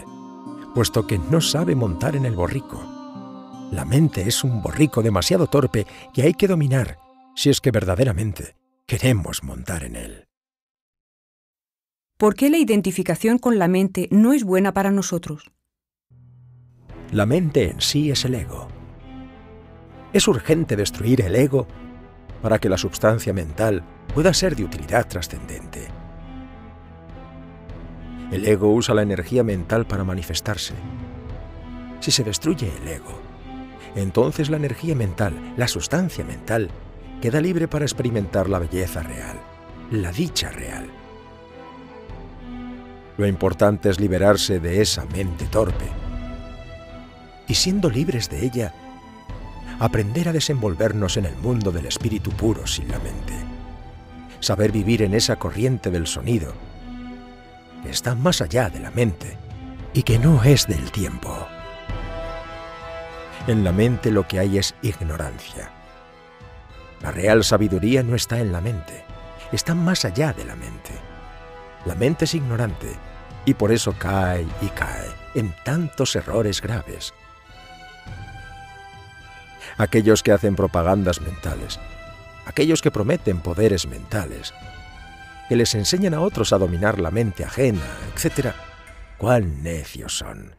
puesto 0.74 1.06
que 1.06 1.18
no 1.18 1.40
sabe 1.40 1.74
montar 1.74 2.16
en 2.16 2.24
el 2.24 2.34
borrico. 2.34 2.80
La 3.72 3.84
mente 3.84 4.22
es 4.22 4.44
un 4.44 4.62
borrico 4.62 5.02
demasiado 5.02 5.48
torpe 5.48 5.86
que 6.12 6.22
hay 6.22 6.34
que 6.34 6.46
dominar 6.46 6.98
si 7.34 7.50
es 7.50 7.60
que 7.60 7.72
verdaderamente 7.72 8.56
queremos 8.86 9.42
montar 9.42 9.82
en 9.82 9.96
él. 9.96 10.24
¿Por 12.16 12.36
qué 12.36 12.48
la 12.48 12.58
identificación 12.58 13.38
con 13.38 13.58
la 13.58 13.66
mente 13.66 14.08
no 14.12 14.32
es 14.32 14.44
buena 14.44 14.72
para 14.72 14.92
nosotros? 14.92 15.50
La 17.10 17.26
mente 17.26 17.70
en 17.70 17.80
sí 17.80 18.10
es 18.10 18.24
el 18.24 18.36
ego. 18.36 18.68
Es 20.12 20.28
urgente 20.28 20.76
destruir 20.76 21.22
el 21.22 21.34
ego 21.34 21.66
para 22.44 22.58
que 22.58 22.68
la 22.68 22.76
sustancia 22.76 23.32
mental 23.32 23.82
pueda 24.12 24.34
ser 24.34 24.54
de 24.54 24.64
utilidad 24.64 25.08
trascendente. 25.08 25.88
El 28.30 28.46
ego 28.46 28.70
usa 28.70 28.94
la 28.94 29.00
energía 29.00 29.42
mental 29.42 29.86
para 29.86 30.04
manifestarse. 30.04 30.74
Si 32.00 32.10
se 32.10 32.22
destruye 32.22 32.70
el 32.82 32.86
ego, 32.86 33.18
entonces 33.96 34.50
la 34.50 34.58
energía 34.58 34.94
mental, 34.94 35.54
la 35.56 35.66
sustancia 35.68 36.22
mental, 36.22 36.68
queda 37.22 37.40
libre 37.40 37.66
para 37.66 37.86
experimentar 37.86 38.50
la 38.50 38.58
belleza 38.58 39.02
real, 39.02 39.40
la 39.90 40.12
dicha 40.12 40.50
real. 40.50 40.86
Lo 43.16 43.26
importante 43.26 43.88
es 43.88 43.98
liberarse 43.98 44.60
de 44.60 44.82
esa 44.82 45.06
mente 45.06 45.46
torpe 45.46 45.86
y 47.48 47.54
siendo 47.54 47.88
libres 47.88 48.28
de 48.28 48.44
ella, 48.44 48.74
aprender 49.84 50.30
a 50.30 50.32
desenvolvernos 50.32 51.18
en 51.18 51.26
el 51.26 51.36
mundo 51.36 51.70
del 51.70 51.84
espíritu 51.84 52.30
puro 52.30 52.66
sin 52.66 52.88
la 52.88 52.98
mente. 53.00 53.34
Saber 54.40 54.72
vivir 54.72 55.02
en 55.02 55.12
esa 55.12 55.36
corriente 55.36 55.90
del 55.90 56.06
sonido 56.06 56.54
está 57.86 58.14
más 58.14 58.40
allá 58.40 58.70
de 58.70 58.80
la 58.80 58.90
mente 58.90 59.36
y 59.92 60.02
que 60.02 60.18
no 60.18 60.42
es 60.42 60.66
del 60.66 60.90
tiempo. 60.90 61.46
En 63.46 63.62
la 63.62 63.72
mente 63.72 64.10
lo 64.10 64.26
que 64.26 64.38
hay 64.38 64.56
es 64.56 64.74
ignorancia. 64.80 65.70
La 67.02 67.10
real 67.10 67.44
sabiduría 67.44 68.02
no 68.02 68.16
está 68.16 68.40
en 68.40 68.52
la 68.52 68.62
mente, 68.62 69.04
está 69.52 69.74
más 69.74 70.06
allá 70.06 70.32
de 70.32 70.46
la 70.46 70.56
mente. 70.56 70.92
La 71.84 71.94
mente 71.94 72.24
es 72.24 72.34
ignorante 72.34 72.96
y 73.44 73.52
por 73.52 73.70
eso 73.70 73.94
cae 73.98 74.46
y 74.62 74.68
cae 74.68 75.10
en 75.34 75.54
tantos 75.62 76.16
errores 76.16 76.62
graves. 76.62 77.12
Aquellos 79.76 80.22
que 80.22 80.32
hacen 80.32 80.56
propagandas 80.56 81.20
mentales, 81.20 81.80
aquellos 82.46 82.82
que 82.82 82.90
prometen 82.90 83.38
poderes 83.40 83.86
mentales, 83.86 84.54
que 85.48 85.56
les 85.56 85.74
enseñan 85.74 86.14
a 86.14 86.20
otros 86.20 86.52
a 86.52 86.58
dominar 86.58 87.00
la 87.00 87.10
mente 87.10 87.44
ajena, 87.44 87.82
etc., 88.14 88.52
cuán 89.18 89.62
necios 89.62 90.16
son. 90.16 90.54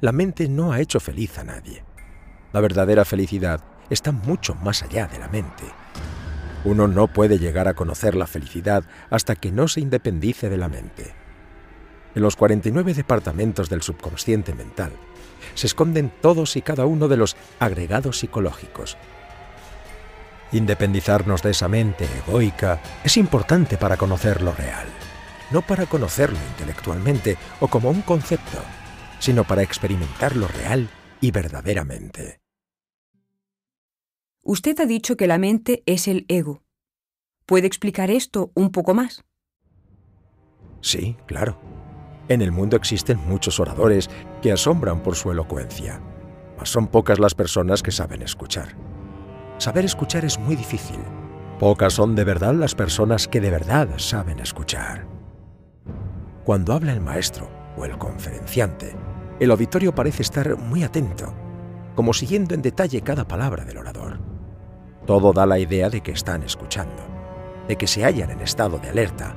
La 0.00 0.12
mente 0.12 0.48
no 0.48 0.72
ha 0.72 0.80
hecho 0.80 0.98
feliz 0.98 1.38
a 1.38 1.44
nadie. 1.44 1.84
La 2.52 2.60
verdadera 2.60 3.04
felicidad 3.04 3.62
está 3.90 4.12
mucho 4.12 4.54
más 4.54 4.82
allá 4.82 5.06
de 5.06 5.18
la 5.18 5.28
mente. 5.28 5.64
Uno 6.64 6.88
no 6.88 7.08
puede 7.08 7.38
llegar 7.38 7.68
a 7.68 7.74
conocer 7.74 8.14
la 8.14 8.26
felicidad 8.26 8.84
hasta 9.10 9.36
que 9.36 9.52
no 9.52 9.68
se 9.68 9.80
independice 9.80 10.48
de 10.48 10.56
la 10.56 10.68
mente. 10.68 11.14
En 12.14 12.22
los 12.22 12.36
49 12.36 12.94
departamentos 12.94 13.68
del 13.68 13.82
subconsciente 13.82 14.54
mental 14.54 14.92
se 15.54 15.66
esconden 15.66 16.12
todos 16.20 16.56
y 16.56 16.62
cada 16.62 16.86
uno 16.86 17.08
de 17.08 17.16
los 17.16 17.36
agregados 17.58 18.18
psicológicos. 18.18 18.96
Independizarnos 20.52 21.42
de 21.42 21.50
esa 21.50 21.68
mente 21.68 22.06
egoica 22.26 22.80
es 23.04 23.16
importante 23.16 23.78
para 23.78 23.96
conocer 23.96 24.42
lo 24.42 24.52
real, 24.52 24.86
no 25.50 25.62
para 25.62 25.86
conocerlo 25.86 26.38
intelectualmente 26.50 27.38
o 27.60 27.68
como 27.68 27.90
un 27.90 28.02
concepto, 28.02 28.58
sino 29.18 29.44
para 29.44 29.62
experimentar 29.62 30.36
lo 30.36 30.48
real 30.48 30.90
y 31.20 31.30
verdaderamente. 31.30 32.40
Usted 34.44 34.78
ha 34.80 34.86
dicho 34.86 35.16
que 35.16 35.26
la 35.26 35.38
mente 35.38 35.82
es 35.86 36.08
el 36.08 36.26
ego. 36.28 36.62
¿Puede 37.46 37.66
explicar 37.66 38.10
esto 38.10 38.50
un 38.54 38.72
poco 38.72 38.92
más? 38.92 39.24
Sí, 40.80 41.16
claro. 41.26 41.56
En 42.32 42.40
el 42.40 42.50
mundo 42.50 42.78
existen 42.78 43.20
muchos 43.28 43.60
oradores 43.60 44.08
que 44.40 44.52
asombran 44.52 45.02
por 45.02 45.16
su 45.16 45.30
elocuencia, 45.30 46.00
mas 46.58 46.70
son 46.70 46.86
pocas 46.86 47.18
las 47.18 47.34
personas 47.34 47.82
que 47.82 47.90
saben 47.90 48.22
escuchar. 48.22 48.74
Saber 49.58 49.84
escuchar 49.84 50.24
es 50.24 50.38
muy 50.38 50.56
difícil. 50.56 50.96
Pocas 51.58 51.92
son 51.92 52.14
de 52.14 52.24
verdad 52.24 52.54
las 52.54 52.74
personas 52.74 53.28
que 53.28 53.42
de 53.42 53.50
verdad 53.50 53.86
saben 53.98 54.40
escuchar. 54.40 55.06
Cuando 56.42 56.72
habla 56.72 56.94
el 56.94 57.02
maestro 57.02 57.50
o 57.76 57.84
el 57.84 57.98
conferenciante, 57.98 58.96
el 59.38 59.50
auditorio 59.50 59.94
parece 59.94 60.22
estar 60.22 60.56
muy 60.56 60.84
atento, 60.84 61.34
como 61.94 62.14
siguiendo 62.14 62.54
en 62.54 62.62
detalle 62.62 63.02
cada 63.02 63.28
palabra 63.28 63.66
del 63.66 63.76
orador. 63.76 64.20
Todo 65.04 65.34
da 65.34 65.44
la 65.44 65.58
idea 65.58 65.90
de 65.90 66.00
que 66.00 66.12
están 66.12 66.42
escuchando, 66.44 67.02
de 67.68 67.76
que 67.76 67.86
se 67.86 68.04
hallan 68.06 68.30
en 68.30 68.40
estado 68.40 68.78
de 68.78 68.88
alerta. 68.88 69.36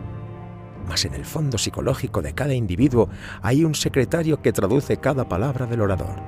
Mas 0.88 1.06
en 1.06 1.14
el 1.14 1.26
fondo 1.26 1.58
psicológico 1.58 2.22
de 2.22 2.34
cada 2.34 2.54
individuo 2.54 3.10
hay 3.42 3.66
un 3.66 3.76
secretario 3.76 4.42
que 4.42 4.54
traduce 4.54 4.98
cada 4.98 5.28
palabra 5.28 5.66
del 5.66 5.82
orador. 5.82 6.22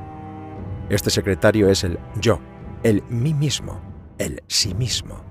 Este 0.89 1.09
secretario 1.09 1.69
es 1.69 1.83
el 1.83 1.99
yo, 2.19 2.39
el 2.83 3.03
mí 3.09 3.33
mismo, 3.33 3.81
el 4.17 4.41
sí 4.47 4.73
mismo. 4.73 5.23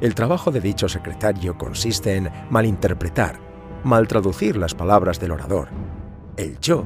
El 0.00 0.14
trabajo 0.14 0.50
de 0.50 0.60
dicho 0.60 0.88
secretario 0.88 1.56
consiste 1.56 2.16
en 2.16 2.30
malinterpretar, 2.50 3.38
mal 3.84 4.06
traducir 4.06 4.56
las 4.56 4.74
palabras 4.74 5.18
del 5.20 5.32
orador. 5.32 5.68
El 6.36 6.58
yo 6.60 6.84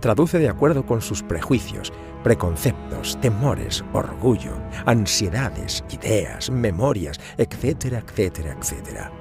traduce 0.00 0.38
de 0.38 0.48
acuerdo 0.48 0.86
con 0.86 1.00
sus 1.00 1.22
prejuicios, 1.22 1.92
preconceptos, 2.22 3.18
temores, 3.20 3.84
orgullo, 3.92 4.52
ansiedades, 4.86 5.84
ideas, 5.90 6.50
memorias, 6.50 7.18
etcétera, 7.36 8.04
etcétera, 8.06 8.56
etcétera. 8.58 9.19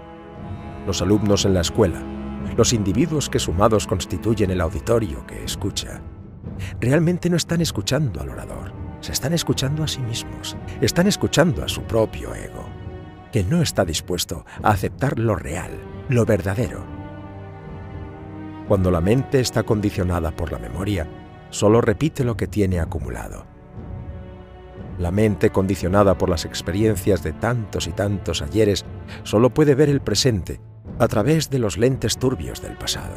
Los 0.89 1.03
alumnos 1.03 1.45
en 1.45 1.53
la 1.53 1.61
escuela, 1.61 2.01
los 2.57 2.73
individuos 2.73 3.29
que 3.29 3.37
sumados 3.37 3.85
constituyen 3.85 4.49
el 4.49 4.59
auditorio 4.59 5.23
que 5.27 5.43
escucha, 5.43 6.01
realmente 6.81 7.29
no 7.29 7.37
están 7.37 7.61
escuchando 7.61 8.19
al 8.19 8.29
orador, 8.29 8.73
se 8.99 9.11
están 9.11 9.33
escuchando 9.33 9.83
a 9.83 9.87
sí 9.87 10.01
mismos, 10.01 10.57
están 10.81 11.05
escuchando 11.05 11.63
a 11.63 11.67
su 11.67 11.83
propio 11.83 12.33
ego, 12.33 12.65
que 13.31 13.43
no 13.43 13.61
está 13.61 13.85
dispuesto 13.85 14.47
a 14.63 14.71
aceptar 14.71 15.19
lo 15.19 15.35
real, 15.35 15.69
lo 16.09 16.25
verdadero. 16.25 16.83
Cuando 18.67 18.89
la 18.89 18.99
mente 18.99 19.41
está 19.41 19.61
condicionada 19.61 20.31
por 20.31 20.51
la 20.51 20.57
memoria, 20.57 21.07
solo 21.51 21.81
repite 21.81 22.23
lo 22.23 22.35
que 22.35 22.47
tiene 22.47 22.79
acumulado. 22.79 23.45
La 24.97 25.11
mente 25.11 25.51
condicionada 25.51 26.17
por 26.17 26.29
las 26.29 26.45
experiencias 26.45 27.21
de 27.21 27.33
tantos 27.33 27.85
y 27.85 27.91
tantos 27.91 28.41
ayeres 28.41 28.85
solo 29.21 29.53
puede 29.53 29.75
ver 29.75 29.89
el 29.89 30.01
presente 30.01 30.59
a 30.97 31.07
través 31.07 31.49
de 31.49 31.59
los 31.59 31.77
lentes 31.77 32.17
turbios 32.17 32.61
del 32.61 32.77
pasado. 32.77 33.15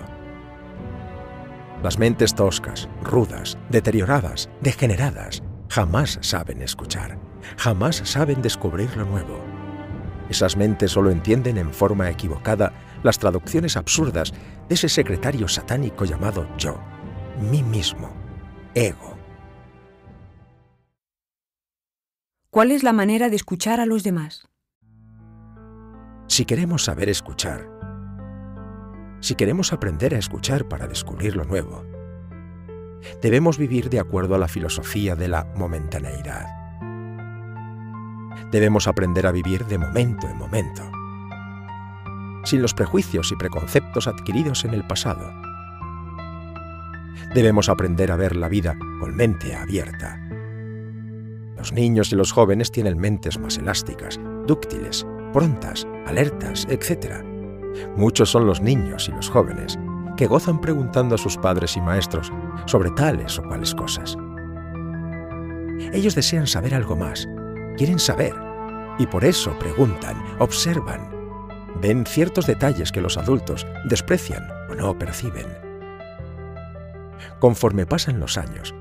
Las 1.82 1.98
mentes 1.98 2.34
toscas, 2.34 2.88
rudas, 3.02 3.58
deterioradas, 3.68 4.48
degeneradas, 4.60 5.42
jamás 5.68 6.18
saben 6.20 6.62
escuchar, 6.62 7.18
jamás 7.56 8.02
saben 8.04 8.42
descubrir 8.42 8.96
lo 8.96 9.04
nuevo. 9.04 9.40
Esas 10.28 10.56
mentes 10.56 10.92
solo 10.92 11.10
entienden 11.10 11.58
en 11.58 11.72
forma 11.72 12.08
equivocada 12.08 12.72
las 13.02 13.18
traducciones 13.18 13.76
absurdas 13.76 14.32
de 14.68 14.74
ese 14.74 14.88
secretario 14.88 15.48
satánico 15.48 16.04
llamado 16.04 16.46
yo, 16.56 16.78
mí 17.50 17.62
mismo, 17.62 18.14
ego. 18.74 19.16
¿Cuál 22.50 22.70
es 22.70 22.82
la 22.82 22.92
manera 22.92 23.28
de 23.28 23.36
escuchar 23.36 23.80
a 23.80 23.86
los 23.86 24.02
demás? 24.04 24.51
Si 26.32 26.46
queremos 26.46 26.84
saber 26.84 27.10
escuchar, 27.10 27.68
si 29.20 29.34
queremos 29.34 29.74
aprender 29.74 30.14
a 30.14 30.18
escuchar 30.18 30.66
para 30.66 30.86
descubrir 30.86 31.36
lo 31.36 31.44
nuevo, 31.44 31.84
debemos 33.20 33.58
vivir 33.58 33.90
de 33.90 34.00
acuerdo 34.00 34.34
a 34.34 34.38
la 34.38 34.48
filosofía 34.48 35.14
de 35.14 35.28
la 35.28 35.44
momentaneidad. 35.54 36.46
Debemos 38.50 38.88
aprender 38.88 39.26
a 39.26 39.32
vivir 39.32 39.66
de 39.66 39.76
momento 39.76 40.26
en 40.26 40.38
momento, 40.38 40.90
sin 42.44 42.62
los 42.62 42.72
prejuicios 42.72 43.30
y 43.30 43.36
preconceptos 43.36 44.06
adquiridos 44.06 44.64
en 44.64 44.72
el 44.72 44.86
pasado. 44.86 45.30
Debemos 47.34 47.68
aprender 47.68 48.10
a 48.10 48.16
ver 48.16 48.36
la 48.36 48.48
vida 48.48 48.74
con 49.00 49.14
mente 49.14 49.54
abierta. 49.54 50.18
Los 51.58 51.74
niños 51.74 52.10
y 52.10 52.16
los 52.16 52.32
jóvenes 52.32 52.72
tienen 52.72 52.96
mentes 52.96 53.38
más 53.38 53.58
elásticas, 53.58 54.18
dúctiles, 54.46 55.06
prontas, 55.32 55.86
alertas, 56.06 56.66
etc. 56.68 57.24
Muchos 57.96 58.30
son 58.30 58.46
los 58.46 58.60
niños 58.60 59.08
y 59.08 59.12
los 59.12 59.30
jóvenes 59.30 59.78
que 60.16 60.26
gozan 60.26 60.60
preguntando 60.60 61.14
a 61.14 61.18
sus 61.18 61.36
padres 61.36 61.76
y 61.76 61.80
maestros 61.80 62.32
sobre 62.66 62.90
tales 62.90 63.38
o 63.38 63.42
cuales 63.42 63.74
cosas. 63.74 64.16
Ellos 65.92 66.14
desean 66.14 66.46
saber 66.46 66.74
algo 66.74 66.96
más, 66.96 67.28
quieren 67.76 67.98
saber, 67.98 68.34
y 68.98 69.06
por 69.06 69.24
eso 69.24 69.58
preguntan, 69.58 70.22
observan, 70.38 71.10
ven 71.80 72.06
ciertos 72.06 72.46
detalles 72.46 72.92
que 72.92 73.00
los 73.00 73.16
adultos 73.16 73.66
desprecian 73.88 74.46
o 74.70 74.74
no 74.74 74.98
perciben. 74.98 75.46
Conforme 77.40 77.86
pasan 77.86 78.20
los 78.20 78.38
años, 78.38 78.74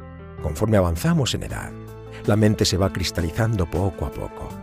conforme 0.44 0.78
avanzamos 0.78 1.34
en 1.34 1.44
edad, 1.44 1.72
la 2.26 2.36
mente 2.36 2.66
se 2.66 2.78
va 2.78 2.92
cristalizando 2.92 3.66
poco 3.66 4.06
a 4.06 4.12
poco. 4.12 4.61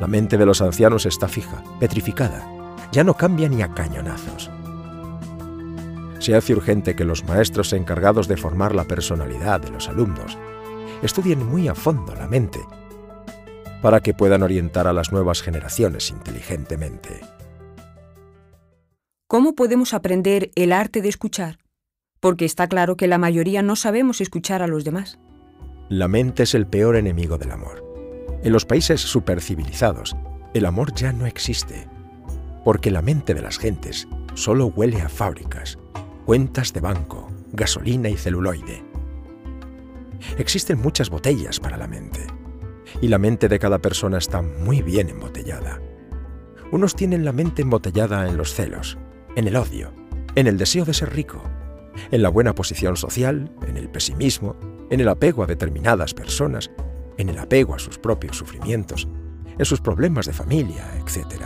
La 0.00 0.06
mente 0.06 0.36
de 0.36 0.46
los 0.46 0.60
ancianos 0.60 1.06
está 1.06 1.28
fija, 1.28 1.62
petrificada, 1.80 2.46
ya 2.92 3.04
no 3.04 3.14
cambia 3.14 3.48
ni 3.48 3.62
a 3.62 3.72
cañonazos. 3.72 4.50
Se 6.18 6.34
hace 6.34 6.54
urgente 6.54 6.96
que 6.96 7.04
los 7.04 7.24
maestros 7.24 7.72
encargados 7.72 8.28
de 8.28 8.36
formar 8.36 8.74
la 8.74 8.84
personalidad 8.84 9.60
de 9.60 9.70
los 9.70 9.88
alumnos 9.88 10.38
estudien 11.02 11.46
muy 11.46 11.68
a 11.68 11.74
fondo 11.74 12.14
la 12.14 12.26
mente 12.26 12.60
para 13.84 14.00
que 14.00 14.14
puedan 14.14 14.42
orientar 14.42 14.86
a 14.86 14.94
las 14.94 15.12
nuevas 15.12 15.42
generaciones 15.42 16.08
inteligentemente. 16.08 17.20
¿Cómo 19.26 19.54
podemos 19.54 19.92
aprender 19.92 20.50
el 20.54 20.72
arte 20.72 21.02
de 21.02 21.10
escuchar? 21.10 21.58
Porque 22.18 22.46
está 22.46 22.66
claro 22.66 22.96
que 22.96 23.08
la 23.08 23.18
mayoría 23.18 23.60
no 23.60 23.76
sabemos 23.76 24.22
escuchar 24.22 24.62
a 24.62 24.66
los 24.66 24.84
demás. 24.84 25.18
La 25.90 26.08
mente 26.08 26.44
es 26.44 26.54
el 26.54 26.66
peor 26.66 26.96
enemigo 26.96 27.36
del 27.36 27.50
amor. 27.50 27.83
En 28.44 28.52
los 28.52 28.66
países 28.66 29.00
supercivilizados, 29.00 30.14
el 30.52 30.66
amor 30.66 30.92
ya 30.94 31.14
no 31.14 31.24
existe, 31.24 31.88
porque 32.62 32.90
la 32.90 33.00
mente 33.00 33.32
de 33.32 33.40
las 33.40 33.58
gentes 33.58 34.06
solo 34.34 34.66
huele 34.66 35.00
a 35.00 35.08
fábricas, 35.08 35.78
cuentas 36.26 36.74
de 36.74 36.80
banco, 36.80 37.32
gasolina 37.52 38.10
y 38.10 38.18
celuloide. 38.18 38.84
Existen 40.36 40.78
muchas 40.78 41.08
botellas 41.08 41.58
para 41.58 41.78
la 41.78 41.86
mente, 41.86 42.26
y 43.00 43.08
la 43.08 43.16
mente 43.16 43.48
de 43.48 43.58
cada 43.58 43.78
persona 43.78 44.18
está 44.18 44.42
muy 44.42 44.82
bien 44.82 45.08
embotellada. 45.08 45.80
Unos 46.70 46.94
tienen 46.94 47.24
la 47.24 47.32
mente 47.32 47.62
embotellada 47.62 48.28
en 48.28 48.36
los 48.36 48.52
celos, 48.52 48.98
en 49.36 49.48
el 49.48 49.56
odio, 49.56 49.90
en 50.34 50.48
el 50.48 50.58
deseo 50.58 50.84
de 50.84 50.92
ser 50.92 51.14
rico, 51.14 51.42
en 52.10 52.20
la 52.20 52.28
buena 52.28 52.54
posición 52.54 52.98
social, 52.98 53.50
en 53.66 53.78
el 53.78 53.88
pesimismo, 53.88 54.54
en 54.90 55.00
el 55.00 55.08
apego 55.08 55.44
a 55.44 55.46
determinadas 55.46 56.12
personas, 56.12 56.70
en 57.18 57.28
el 57.28 57.38
apego 57.38 57.74
a 57.74 57.78
sus 57.78 57.98
propios 57.98 58.36
sufrimientos, 58.36 59.08
en 59.58 59.64
sus 59.64 59.80
problemas 59.80 60.26
de 60.26 60.32
familia, 60.32 60.90
etc. 60.98 61.44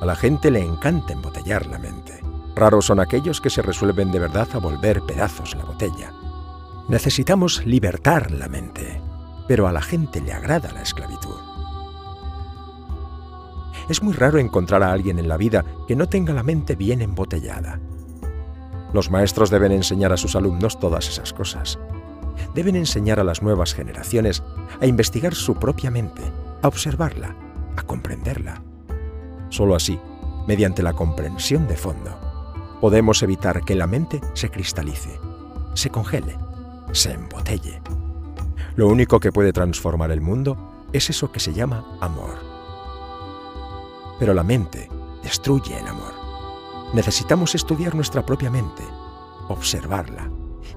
A 0.00 0.04
la 0.04 0.14
gente 0.14 0.50
le 0.50 0.60
encanta 0.60 1.12
embotellar 1.12 1.66
la 1.66 1.78
mente. 1.78 2.20
Raros 2.54 2.86
son 2.86 3.00
aquellos 3.00 3.40
que 3.40 3.50
se 3.50 3.62
resuelven 3.62 4.10
de 4.10 4.18
verdad 4.18 4.48
a 4.52 4.58
volver 4.58 5.00
pedazos 5.02 5.54
la 5.54 5.64
botella. 5.64 6.12
Necesitamos 6.88 7.64
libertar 7.64 8.30
la 8.30 8.48
mente, 8.48 9.00
pero 9.46 9.68
a 9.68 9.72
la 9.72 9.82
gente 9.82 10.20
le 10.20 10.32
agrada 10.32 10.72
la 10.72 10.82
esclavitud. 10.82 11.36
Es 13.88 14.02
muy 14.02 14.12
raro 14.12 14.38
encontrar 14.38 14.82
a 14.82 14.92
alguien 14.92 15.18
en 15.18 15.28
la 15.28 15.36
vida 15.36 15.64
que 15.86 15.96
no 15.96 16.08
tenga 16.08 16.34
la 16.34 16.42
mente 16.42 16.76
bien 16.76 17.00
embotellada. 17.00 17.80
Los 18.92 19.10
maestros 19.10 19.50
deben 19.50 19.72
enseñar 19.72 20.12
a 20.12 20.16
sus 20.16 20.36
alumnos 20.36 20.78
todas 20.78 21.08
esas 21.08 21.32
cosas. 21.32 21.78
Deben 22.54 22.76
enseñar 22.76 23.20
a 23.20 23.24
las 23.24 23.42
nuevas 23.42 23.74
generaciones 23.74 24.42
a 24.80 24.86
investigar 24.86 25.34
su 25.34 25.54
propia 25.54 25.90
mente, 25.90 26.22
a 26.62 26.68
observarla, 26.68 27.34
a 27.76 27.82
comprenderla. 27.82 28.62
Solo 29.50 29.74
así, 29.74 29.98
mediante 30.46 30.82
la 30.82 30.92
comprensión 30.92 31.66
de 31.68 31.76
fondo, 31.76 32.78
podemos 32.80 33.22
evitar 33.22 33.64
que 33.64 33.74
la 33.74 33.86
mente 33.86 34.20
se 34.34 34.50
cristalice, 34.50 35.18
se 35.74 35.90
congele, 35.90 36.36
se 36.92 37.12
embotelle. 37.12 37.80
Lo 38.76 38.88
único 38.88 39.20
que 39.20 39.32
puede 39.32 39.52
transformar 39.52 40.10
el 40.10 40.20
mundo 40.20 40.86
es 40.92 41.10
eso 41.10 41.32
que 41.32 41.40
se 41.40 41.52
llama 41.52 41.84
amor. 42.00 42.36
Pero 44.18 44.34
la 44.34 44.42
mente 44.42 44.88
destruye 45.22 45.78
el 45.78 45.86
amor. 45.86 46.12
Necesitamos 46.94 47.54
estudiar 47.54 47.94
nuestra 47.94 48.24
propia 48.24 48.50
mente, 48.50 48.82
observarla, 49.48 50.30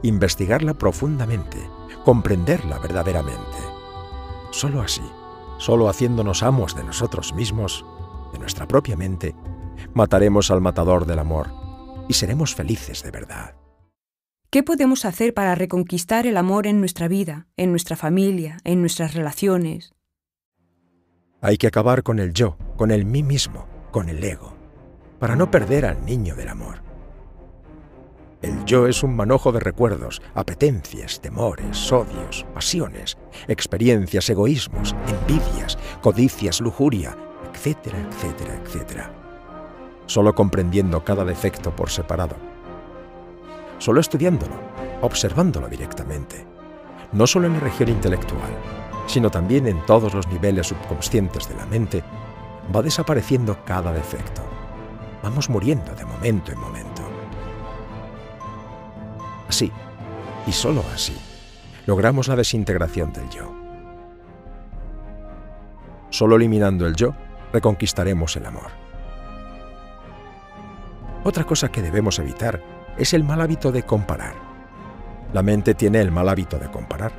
investigarla 0.04 0.74
profundamente, 0.74 1.58
comprenderla 2.04 2.80
verdaderamente. 2.80 3.58
Solo 4.52 4.82
así, 4.82 5.04
solo 5.58 5.90
haciéndonos 5.90 6.44
amos 6.44 6.76
de 6.76 6.84
nosotros 6.84 7.34
mismos, 7.34 7.86
de 8.34 8.40
nuestra 8.40 8.68
propia 8.68 8.98
mente, 8.98 9.36
mataremos 9.94 10.52
al 10.52 10.62
matador 10.62 11.06
del 11.06 11.20
amor 11.20 11.50
y 12.08 12.14
seremos 12.14 12.56
felices 12.56 13.04
de 13.04 13.12
verdad. 13.12 13.56
¿Qué 14.50 14.64
podemos 14.64 15.06
hacer 15.06 15.34
para 15.34 15.56
reconquistar 15.56 16.28
el 16.28 16.36
amor 16.36 16.68
en 16.68 16.80
nuestra 16.80 17.08
vida, 17.08 17.48
en 17.56 17.72
nuestra 17.72 17.96
familia, 17.96 18.58
en 18.66 18.82
nuestras 18.82 19.14
relaciones? 19.14 19.94
Hay 21.40 21.58
que 21.58 21.68
acabar 21.68 22.04
con 22.04 22.20
el 22.20 22.34
yo, 22.34 22.58
con 22.76 22.92
el 22.92 23.06
mí 23.06 23.24
mismo, 23.24 23.66
con 23.92 24.10
el 24.10 24.22
ego, 24.24 24.54
para 25.20 25.36
no 25.36 25.50
perder 25.50 25.86
al 25.86 26.06
niño 26.06 26.36
del 26.36 26.50
amor. 26.50 26.91
El 28.42 28.66
yo 28.66 28.88
es 28.88 29.04
un 29.04 29.16
manojo 29.16 29.52
de 29.52 29.60
recuerdos, 29.60 30.20
apetencias, 30.34 31.22
temores, 31.22 31.92
odios, 31.92 32.44
pasiones, 32.56 33.18
experiencias, 33.48 34.28
egoísmos, 34.32 34.96
envidias, 35.08 35.78
codicias, 36.02 36.60
lujuria, 36.60 37.16
etcétera, 37.54 38.00
etcétera, 38.00 38.56
etcétera. 38.64 39.12
Solo 40.08 40.34
comprendiendo 40.34 41.04
cada 41.04 41.24
defecto 41.24 41.76
por 41.76 41.92
separado. 41.92 42.36
Solo 43.78 44.02
estudiándolo, 44.02 44.56
observándolo 45.02 45.68
directamente. 45.68 46.48
No 47.12 47.28
solo 47.28 47.46
en 47.46 47.54
la 47.54 47.60
región 47.60 47.90
intelectual, 47.90 48.52
sino 49.06 49.30
también 49.30 49.68
en 49.68 49.86
todos 49.86 50.16
los 50.16 50.28
niveles 50.28 50.68
subconscientes 50.68 51.48
de 51.48 51.56
la 51.56 51.66
mente, 51.68 52.04
va 52.76 52.82
desapareciendo 52.82 53.64
cada 53.66 53.94
defecto. 53.94 54.42
Vamos 55.22 55.48
muriendo 55.48 55.94
de 55.94 56.06
momento 56.06 56.52
en 56.52 56.60
momento. 56.60 57.01
Así, 59.52 59.70
y 60.48 60.54
sólo 60.54 60.82
así, 60.96 61.14
logramos 61.86 62.30
la 62.30 62.38
desintegración 62.38 63.12
del 63.12 63.30
yo. 63.30 63.54
Solo 66.10 66.38
eliminando 66.38 66.88
el 66.88 66.96
yo, 66.96 67.14
reconquistaremos 67.52 68.34
el 68.38 68.46
amor. 68.46 68.70
Otra 71.26 71.44
cosa 71.44 71.68
que 71.68 71.82
debemos 71.82 72.18
evitar 72.20 72.64
es 72.98 73.14
el 73.14 73.26
mal 73.26 73.42
hábito 73.42 73.74
de 73.74 73.84
comparar. 73.84 74.36
La 75.34 75.44
mente 75.44 75.74
tiene 75.74 76.00
el 76.00 76.12
mal 76.12 76.30
hábito 76.30 76.58
de 76.58 76.72
comparar. 76.72 77.12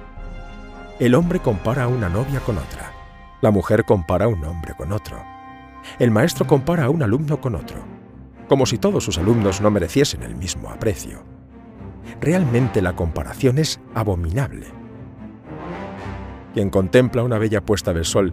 El 0.98 1.14
hombre 1.14 1.38
compara 1.38 1.82
a 1.82 1.88
una 1.88 2.08
novia 2.08 2.40
con 2.40 2.56
otra. 2.56 2.94
La 3.42 3.50
mujer 3.50 3.84
compara 3.84 4.24
a 4.24 4.28
un 4.28 4.42
hombre 4.42 4.72
con 4.74 4.92
otro. 4.92 5.22
El 5.98 6.10
maestro 6.10 6.46
compara 6.46 6.86
a 6.86 6.88
un 6.88 7.02
alumno 7.02 7.42
con 7.42 7.54
otro, 7.54 7.84
como 8.48 8.64
si 8.64 8.78
todos 8.78 9.04
sus 9.04 9.18
alumnos 9.18 9.60
no 9.60 9.70
mereciesen 9.70 10.22
el 10.22 10.34
mismo 10.34 10.70
aprecio. 10.70 11.41
Realmente 12.20 12.82
la 12.82 12.94
comparación 12.94 13.58
es 13.58 13.80
abominable. 13.94 14.66
Quien 16.54 16.70
contempla 16.70 17.22
una 17.22 17.38
bella 17.38 17.60
puesta 17.60 17.92
del 17.92 18.04
sol 18.04 18.32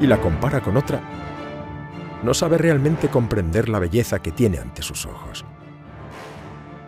y 0.00 0.06
la 0.06 0.20
compara 0.20 0.60
con 0.60 0.76
otra, 0.76 1.00
no 2.22 2.32
sabe 2.32 2.56
realmente 2.58 3.08
comprender 3.08 3.68
la 3.68 3.78
belleza 3.78 4.20
que 4.20 4.32
tiene 4.32 4.58
ante 4.58 4.82
sus 4.82 5.04
ojos. 5.06 5.44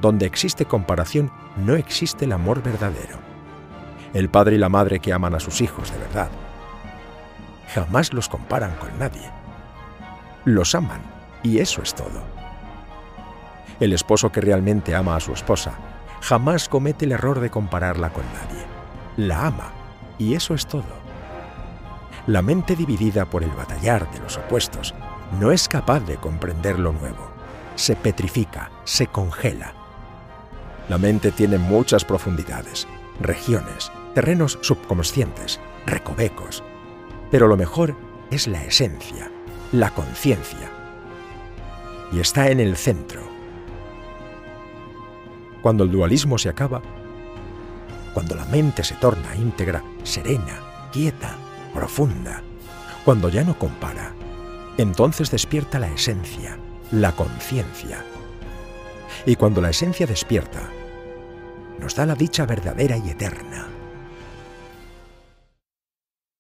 Donde 0.01 0.27
existe 0.27 0.65
comparación, 0.65 1.31
no 1.57 1.75
existe 1.75 2.25
el 2.25 2.33
amor 2.33 2.63
verdadero. 2.63 3.19
El 4.15 4.31
padre 4.31 4.57
y 4.57 4.59
la 4.59 4.69
madre 4.69 4.99
que 4.99 5.13
aman 5.13 5.35
a 5.35 5.41
sus 5.41 5.61
hijos 5.61 5.93
de 5.93 5.99
verdad 5.99 6.31
jamás 7.77 8.13
los 8.13 8.29
comparan 8.29 8.75
con 8.77 8.99
nadie. 8.99 9.31
Los 10.45 10.75
aman 10.75 11.03
y 11.43 11.59
eso 11.59 11.83
es 11.83 11.95
todo. 11.95 12.23
El 13.81 13.93
esposo 13.93 14.33
que 14.33 14.41
realmente 14.41 14.95
ama 14.95 15.17
a 15.17 15.21
su 15.21 15.33
esposa 15.33 15.75
jamás 16.27 16.69
comete 16.69 17.05
el 17.05 17.13
error 17.13 17.39
de 17.39 17.51
compararla 17.51 18.13
con 18.13 18.25
nadie. 18.35 18.65
La 19.17 19.47
ama 19.47 19.71
y 20.19 20.35
eso 20.35 20.55
es 20.55 20.67
todo. 20.67 21.07
La 22.27 22.43
mente 22.43 22.75
dividida 22.75 23.27
por 23.27 23.45
el 23.45 23.51
batallar 23.51 24.11
de 24.11 24.19
los 24.19 24.37
opuestos 24.37 24.93
no 25.39 25.53
es 25.53 25.69
capaz 25.69 26.01
de 26.01 26.17
comprender 26.17 26.81
lo 26.81 26.93
nuevo. 26.93 27.31
Se 27.77 27.95
petrifica, 27.95 28.73
se 28.83 29.07
congela. 29.07 29.73
La 30.89 30.99
mente 30.99 31.31
tiene 31.31 31.59
muchas 31.59 32.05
profundidades, 32.05 32.89
regiones, 33.21 33.93
terrenos 34.13 34.59
subconscientes, 34.63 35.61
recovecos. 35.87 36.65
Pero 37.31 37.47
lo 37.47 37.57
mejor 37.57 37.95
es 38.33 38.49
la 38.49 38.65
esencia, 38.65 39.31
la 39.71 39.91
conciencia. 39.91 40.73
Y 42.11 42.19
está 42.19 42.51
en 42.51 42.59
el 42.59 42.77
centro. 42.77 43.36
Cuando 45.67 45.83
el 45.83 45.91
dualismo 45.91 46.39
se 46.39 46.49
acaba, 46.49 46.81
cuando 48.15 48.37
la 48.37 48.45
mente 48.45 48.85
se 48.85 48.95
torna 48.95 49.35
íntegra, 49.35 49.83
serena, 50.05 50.61
quieta, 50.93 51.37
profunda, 51.75 52.41
cuando 53.05 53.29
ya 53.29 53.43
no 53.43 53.59
compara, 53.59 54.15
entonces 54.79 55.29
despierta 55.29 55.81
la 55.81 55.89
esencia, 55.89 56.57
la 56.93 57.11
conciencia. 57.17 58.05
Y 59.27 59.35
cuando 59.35 59.61
la 59.61 59.71
esencia 59.71 60.07
despierta, 60.07 60.71
nos 61.81 61.97
da 61.97 62.07
la 62.07 62.15
dicha 62.15 62.47
verdadera 62.47 62.97
y 62.99 63.11
eterna. 63.11 63.67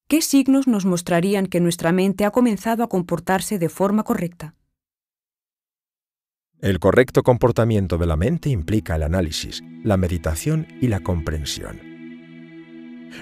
¿Qué 0.07 0.23
signos 0.23 0.69
nos 0.69 0.87
mostrarían 0.87 1.47
que 1.47 1.59
nuestra 1.59 1.91
mente 1.91 2.25
ha 2.27 2.31
comenzado 2.31 2.85
a 2.85 2.89
comportarse 2.89 3.59
de 3.59 3.71
forma 3.71 4.05
correcta? 4.05 4.55
El 6.62 6.79
correcto 6.79 7.23
comportamiento 7.23 7.99
de 7.99 8.07
la 8.07 8.16
mente 8.16 8.49
implica 8.49 8.97
el 8.97 9.03
análisis, 9.03 9.62
la 9.85 9.99
meditación 9.99 10.66
y 10.81 10.88
la 10.88 11.01
comprensión. 11.01 11.79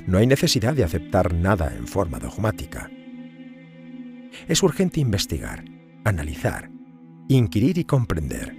No 0.07 0.19
hay 0.19 0.29
necesidad 0.29 0.73
de 0.75 0.85
aceptar 0.85 1.35
nada 1.35 1.75
en 1.77 1.89
forma 1.89 2.21
dogmática. 2.21 2.89
Es 4.47 4.63
urgente 4.63 5.01
investigar, 5.01 5.65
analizar, 6.05 6.71
inquirir 7.29 7.77
y 7.79 7.85
comprender. 7.85 8.55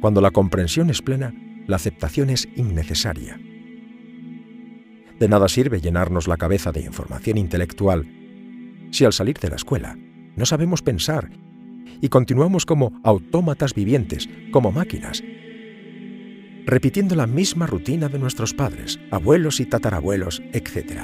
Cuando 0.00 0.20
la 0.20 0.32
comprensión 0.32 0.90
es 0.90 1.00
plena, 1.00 1.32
la 1.68 1.76
aceptación 1.76 2.30
es 2.30 2.48
innecesaria. 2.56 3.38
De 5.20 5.28
nada 5.28 5.48
sirve 5.48 5.80
llenarnos 5.80 6.26
la 6.26 6.36
cabeza 6.38 6.72
de 6.72 6.80
información 6.80 7.38
intelectual 7.38 8.04
si 8.90 9.04
al 9.04 9.12
salir 9.12 9.38
de 9.38 9.48
la 9.48 9.56
escuela 9.56 9.96
no 10.34 10.44
sabemos 10.44 10.82
pensar 10.82 11.30
y 12.00 12.08
continuamos 12.08 12.66
como 12.66 13.00
autómatas 13.02 13.74
vivientes, 13.74 14.28
como 14.52 14.72
máquinas, 14.72 15.22
repitiendo 16.66 17.14
la 17.14 17.26
misma 17.26 17.66
rutina 17.66 18.08
de 18.08 18.18
nuestros 18.18 18.52
padres, 18.52 18.98
abuelos 19.10 19.60
y 19.60 19.66
tatarabuelos, 19.66 20.42
etc. 20.52 21.00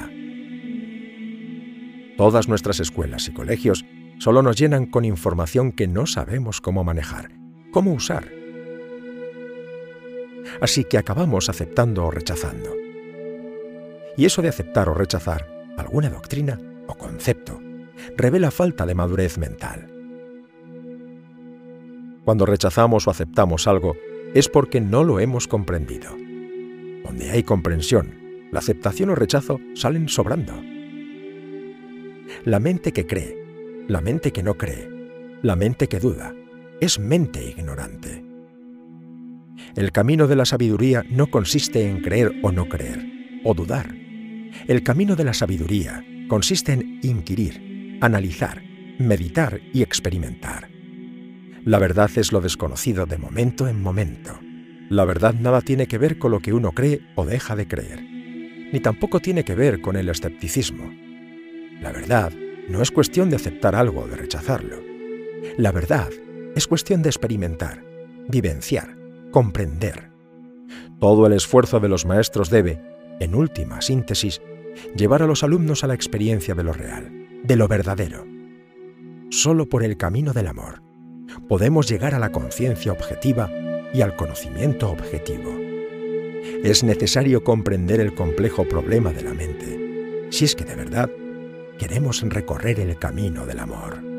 Todas 2.17 2.47
nuestras 2.47 2.79
escuelas 2.79 3.27
y 3.27 3.31
colegios 3.31 3.85
solo 4.19 4.41
nos 4.41 4.57
llenan 4.57 4.85
con 4.85 5.05
información 5.05 5.71
que 5.71 5.87
no 5.87 6.05
sabemos 6.05 6.61
cómo 6.61 6.83
manejar, 6.83 7.31
cómo 7.71 7.93
usar. 7.93 8.29
Así 10.61 10.83
que 10.83 10.97
acabamos 10.97 11.49
aceptando 11.49 12.05
o 12.05 12.11
rechazando. 12.11 12.75
Y 14.17 14.25
eso 14.25 14.41
de 14.41 14.49
aceptar 14.49 14.89
o 14.89 14.93
rechazar 14.93 15.47
alguna 15.77 16.09
doctrina 16.09 16.59
o 16.87 16.95
concepto 16.95 17.59
revela 18.17 18.51
falta 18.51 18.85
de 18.85 18.95
madurez 18.95 19.37
mental. 19.37 19.92
Cuando 22.25 22.45
rechazamos 22.45 23.07
o 23.07 23.11
aceptamos 23.11 23.67
algo, 23.67 23.95
es 24.33 24.49
porque 24.49 24.81
no 24.81 25.03
lo 25.03 25.19
hemos 25.19 25.47
comprendido. 25.47 26.11
Donde 27.03 27.31
hay 27.31 27.43
comprensión, 27.43 28.47
la 28.51 28.59
aceptación 28.59 29.09
o 29.09 29.15
rechazo 29.15 29.59
salen 29.75 30.07
sobrando. 30.07 30.53
La 32.45 32.59
mente 32.59 32.93
que 32.93 33.05
cree, 33.05 33.37
la 33.87 34.01
mente 34.01 34.31
que 34.31 34.43
no 34.43 34.55
cree, 34.55 34.89
la 35.41 35.55
mente 35.55 35.87
que 35.87 35.99
duda, 35.99 36.33
es 36.79 36.99
mente 36.99 37.43
ignorante. 37.43 38.23
El 39.75 39.91
camino 39.91 40.27
de 40.27 40.35
la 40.35 40.45
sabiduría 40.45 41.03
no 41.09 41.27
consiste 41.27 41.87
en 41.89 42.01
creer 42.01 42.31
o 42.41 42.51
no 42.51 42.69
creer, 42.69 43.05
o 43.43 43.53
dudar. 43.53 43.93
El 44.67 44.83
camino 44.83 45.15
de 45.15 45.23
la 45.25 45.33
sabiduría 45.33 46.05
consiste 46.27 46.73
en 46.73 46.99
inquirir, 47.03 47.99
analizar, 48.01 48.63
meditar 48.99 49.59
y 49.73 49.81
experimentar. 49.81 50.72
La 51.65 51.79
verdad 51.79 52.11
es 52.17 52.33
lo 52.33 52.41
desconocido 52.41 53.05
de 53.05 53.17
momento 53.17 53.69
en 53.69 53.81
momento. 53.81 54.37
La 54.89 55.05
verdad 55.05 55.33
nada 55.33 55.61
tiene 55.61 55.87
que 55.87 55.97
ver 55.97 56.19
con 56.19 56.31
lo 56.31 56.41
que 56.41 56.51
uno 56.51 56.73
cree 56.73 56.99
o 57.15 57.25
deja 57.25 57.55
de 57.55 57.69
creer, 57.69 58.01
ni 58.01 58.81
tampoco 58.81 59.21
tiene 59.21 59.45
que 59.45 59.55
ver 59.55 59.79
con 59.79 59.95
el 59.95 60.09
escepticismo. 60.09 60.91
La 61.79 61.93
verdad 61.93 62.33
no 62.67 62.81
es 62.81 62.91
cuestión 62.91 63.29
de 63.29 63.37
aceptar 63.37 63.75
algo 63.75 64.01
o 64.01 64.07
de 64.07 64.17
rechazarlo. 64.17 64.75
La 65.57 65.71
verdad 65.71 66.09
es 66.53 66.67
cuestión 66.67 67.01
de 67.01 67.09
experimentar, 67.09 67.81
vivenciar, 68.27 68.97
comprender. 69.31 70.11
Todo 70.99 71.27
el 71.27 71.33
esfuerzo 71.33 71.79
de 71.79 71.87
los 71.87 72.05
maestros 72.05 72.49
debe, 72.49 72.81
en 73.21 73.35
última 73.35 73.81
síntesis, 73.81 74.41
llevar 74.97 75.23
a 75.23 75.27
los 75.27 75.43
alumnos 75.43 75.85
a 75.85 75.87
la 75.87 75.93
experiencia 75.93 76.55
de 76.55 76.63
lo 76.65 76.73
real, 76.73 77.09
de 77.41 77.55
lo 77.55 77.69
verdadero. 77.69 78.25
Solo 79.29 79.69
por 79.69 79.83
el 79.83 79.95
camino 79.95 80.33
del 80.33 80.47
amor 80.47 80.83
podemos 81.47 81.89
llegar 81.89 82.15
a 82.15 82.19
la 82.19 82.31
conciencia 82.31 82.91
objetiva 82.91 83.49
y 83.93 84.01
al 84.01 84.15
conocimiento 84.15 84.89
objetivo. 84.89 85.51
Es 86.63 86.83
necesario 86.83 87.43
comprender 87.43 87.99
el 87.99 88.13
complejo 88.15 88.65
problema 88.67 89.11
de 89.11 89.23
la 89.23 89.33
mente, 89.33 90.27
si 90.29 90.45
es 90.45 90.55
que 90.55 90.65
de 90.65 90.75
verdad 90.75 91.09
queremos 91.77 92.21
recorrer 92.21 92.79
el 92.79 92.97
camino 92.97 93.45
del 93.45 93.59
amor. 93.59 94.12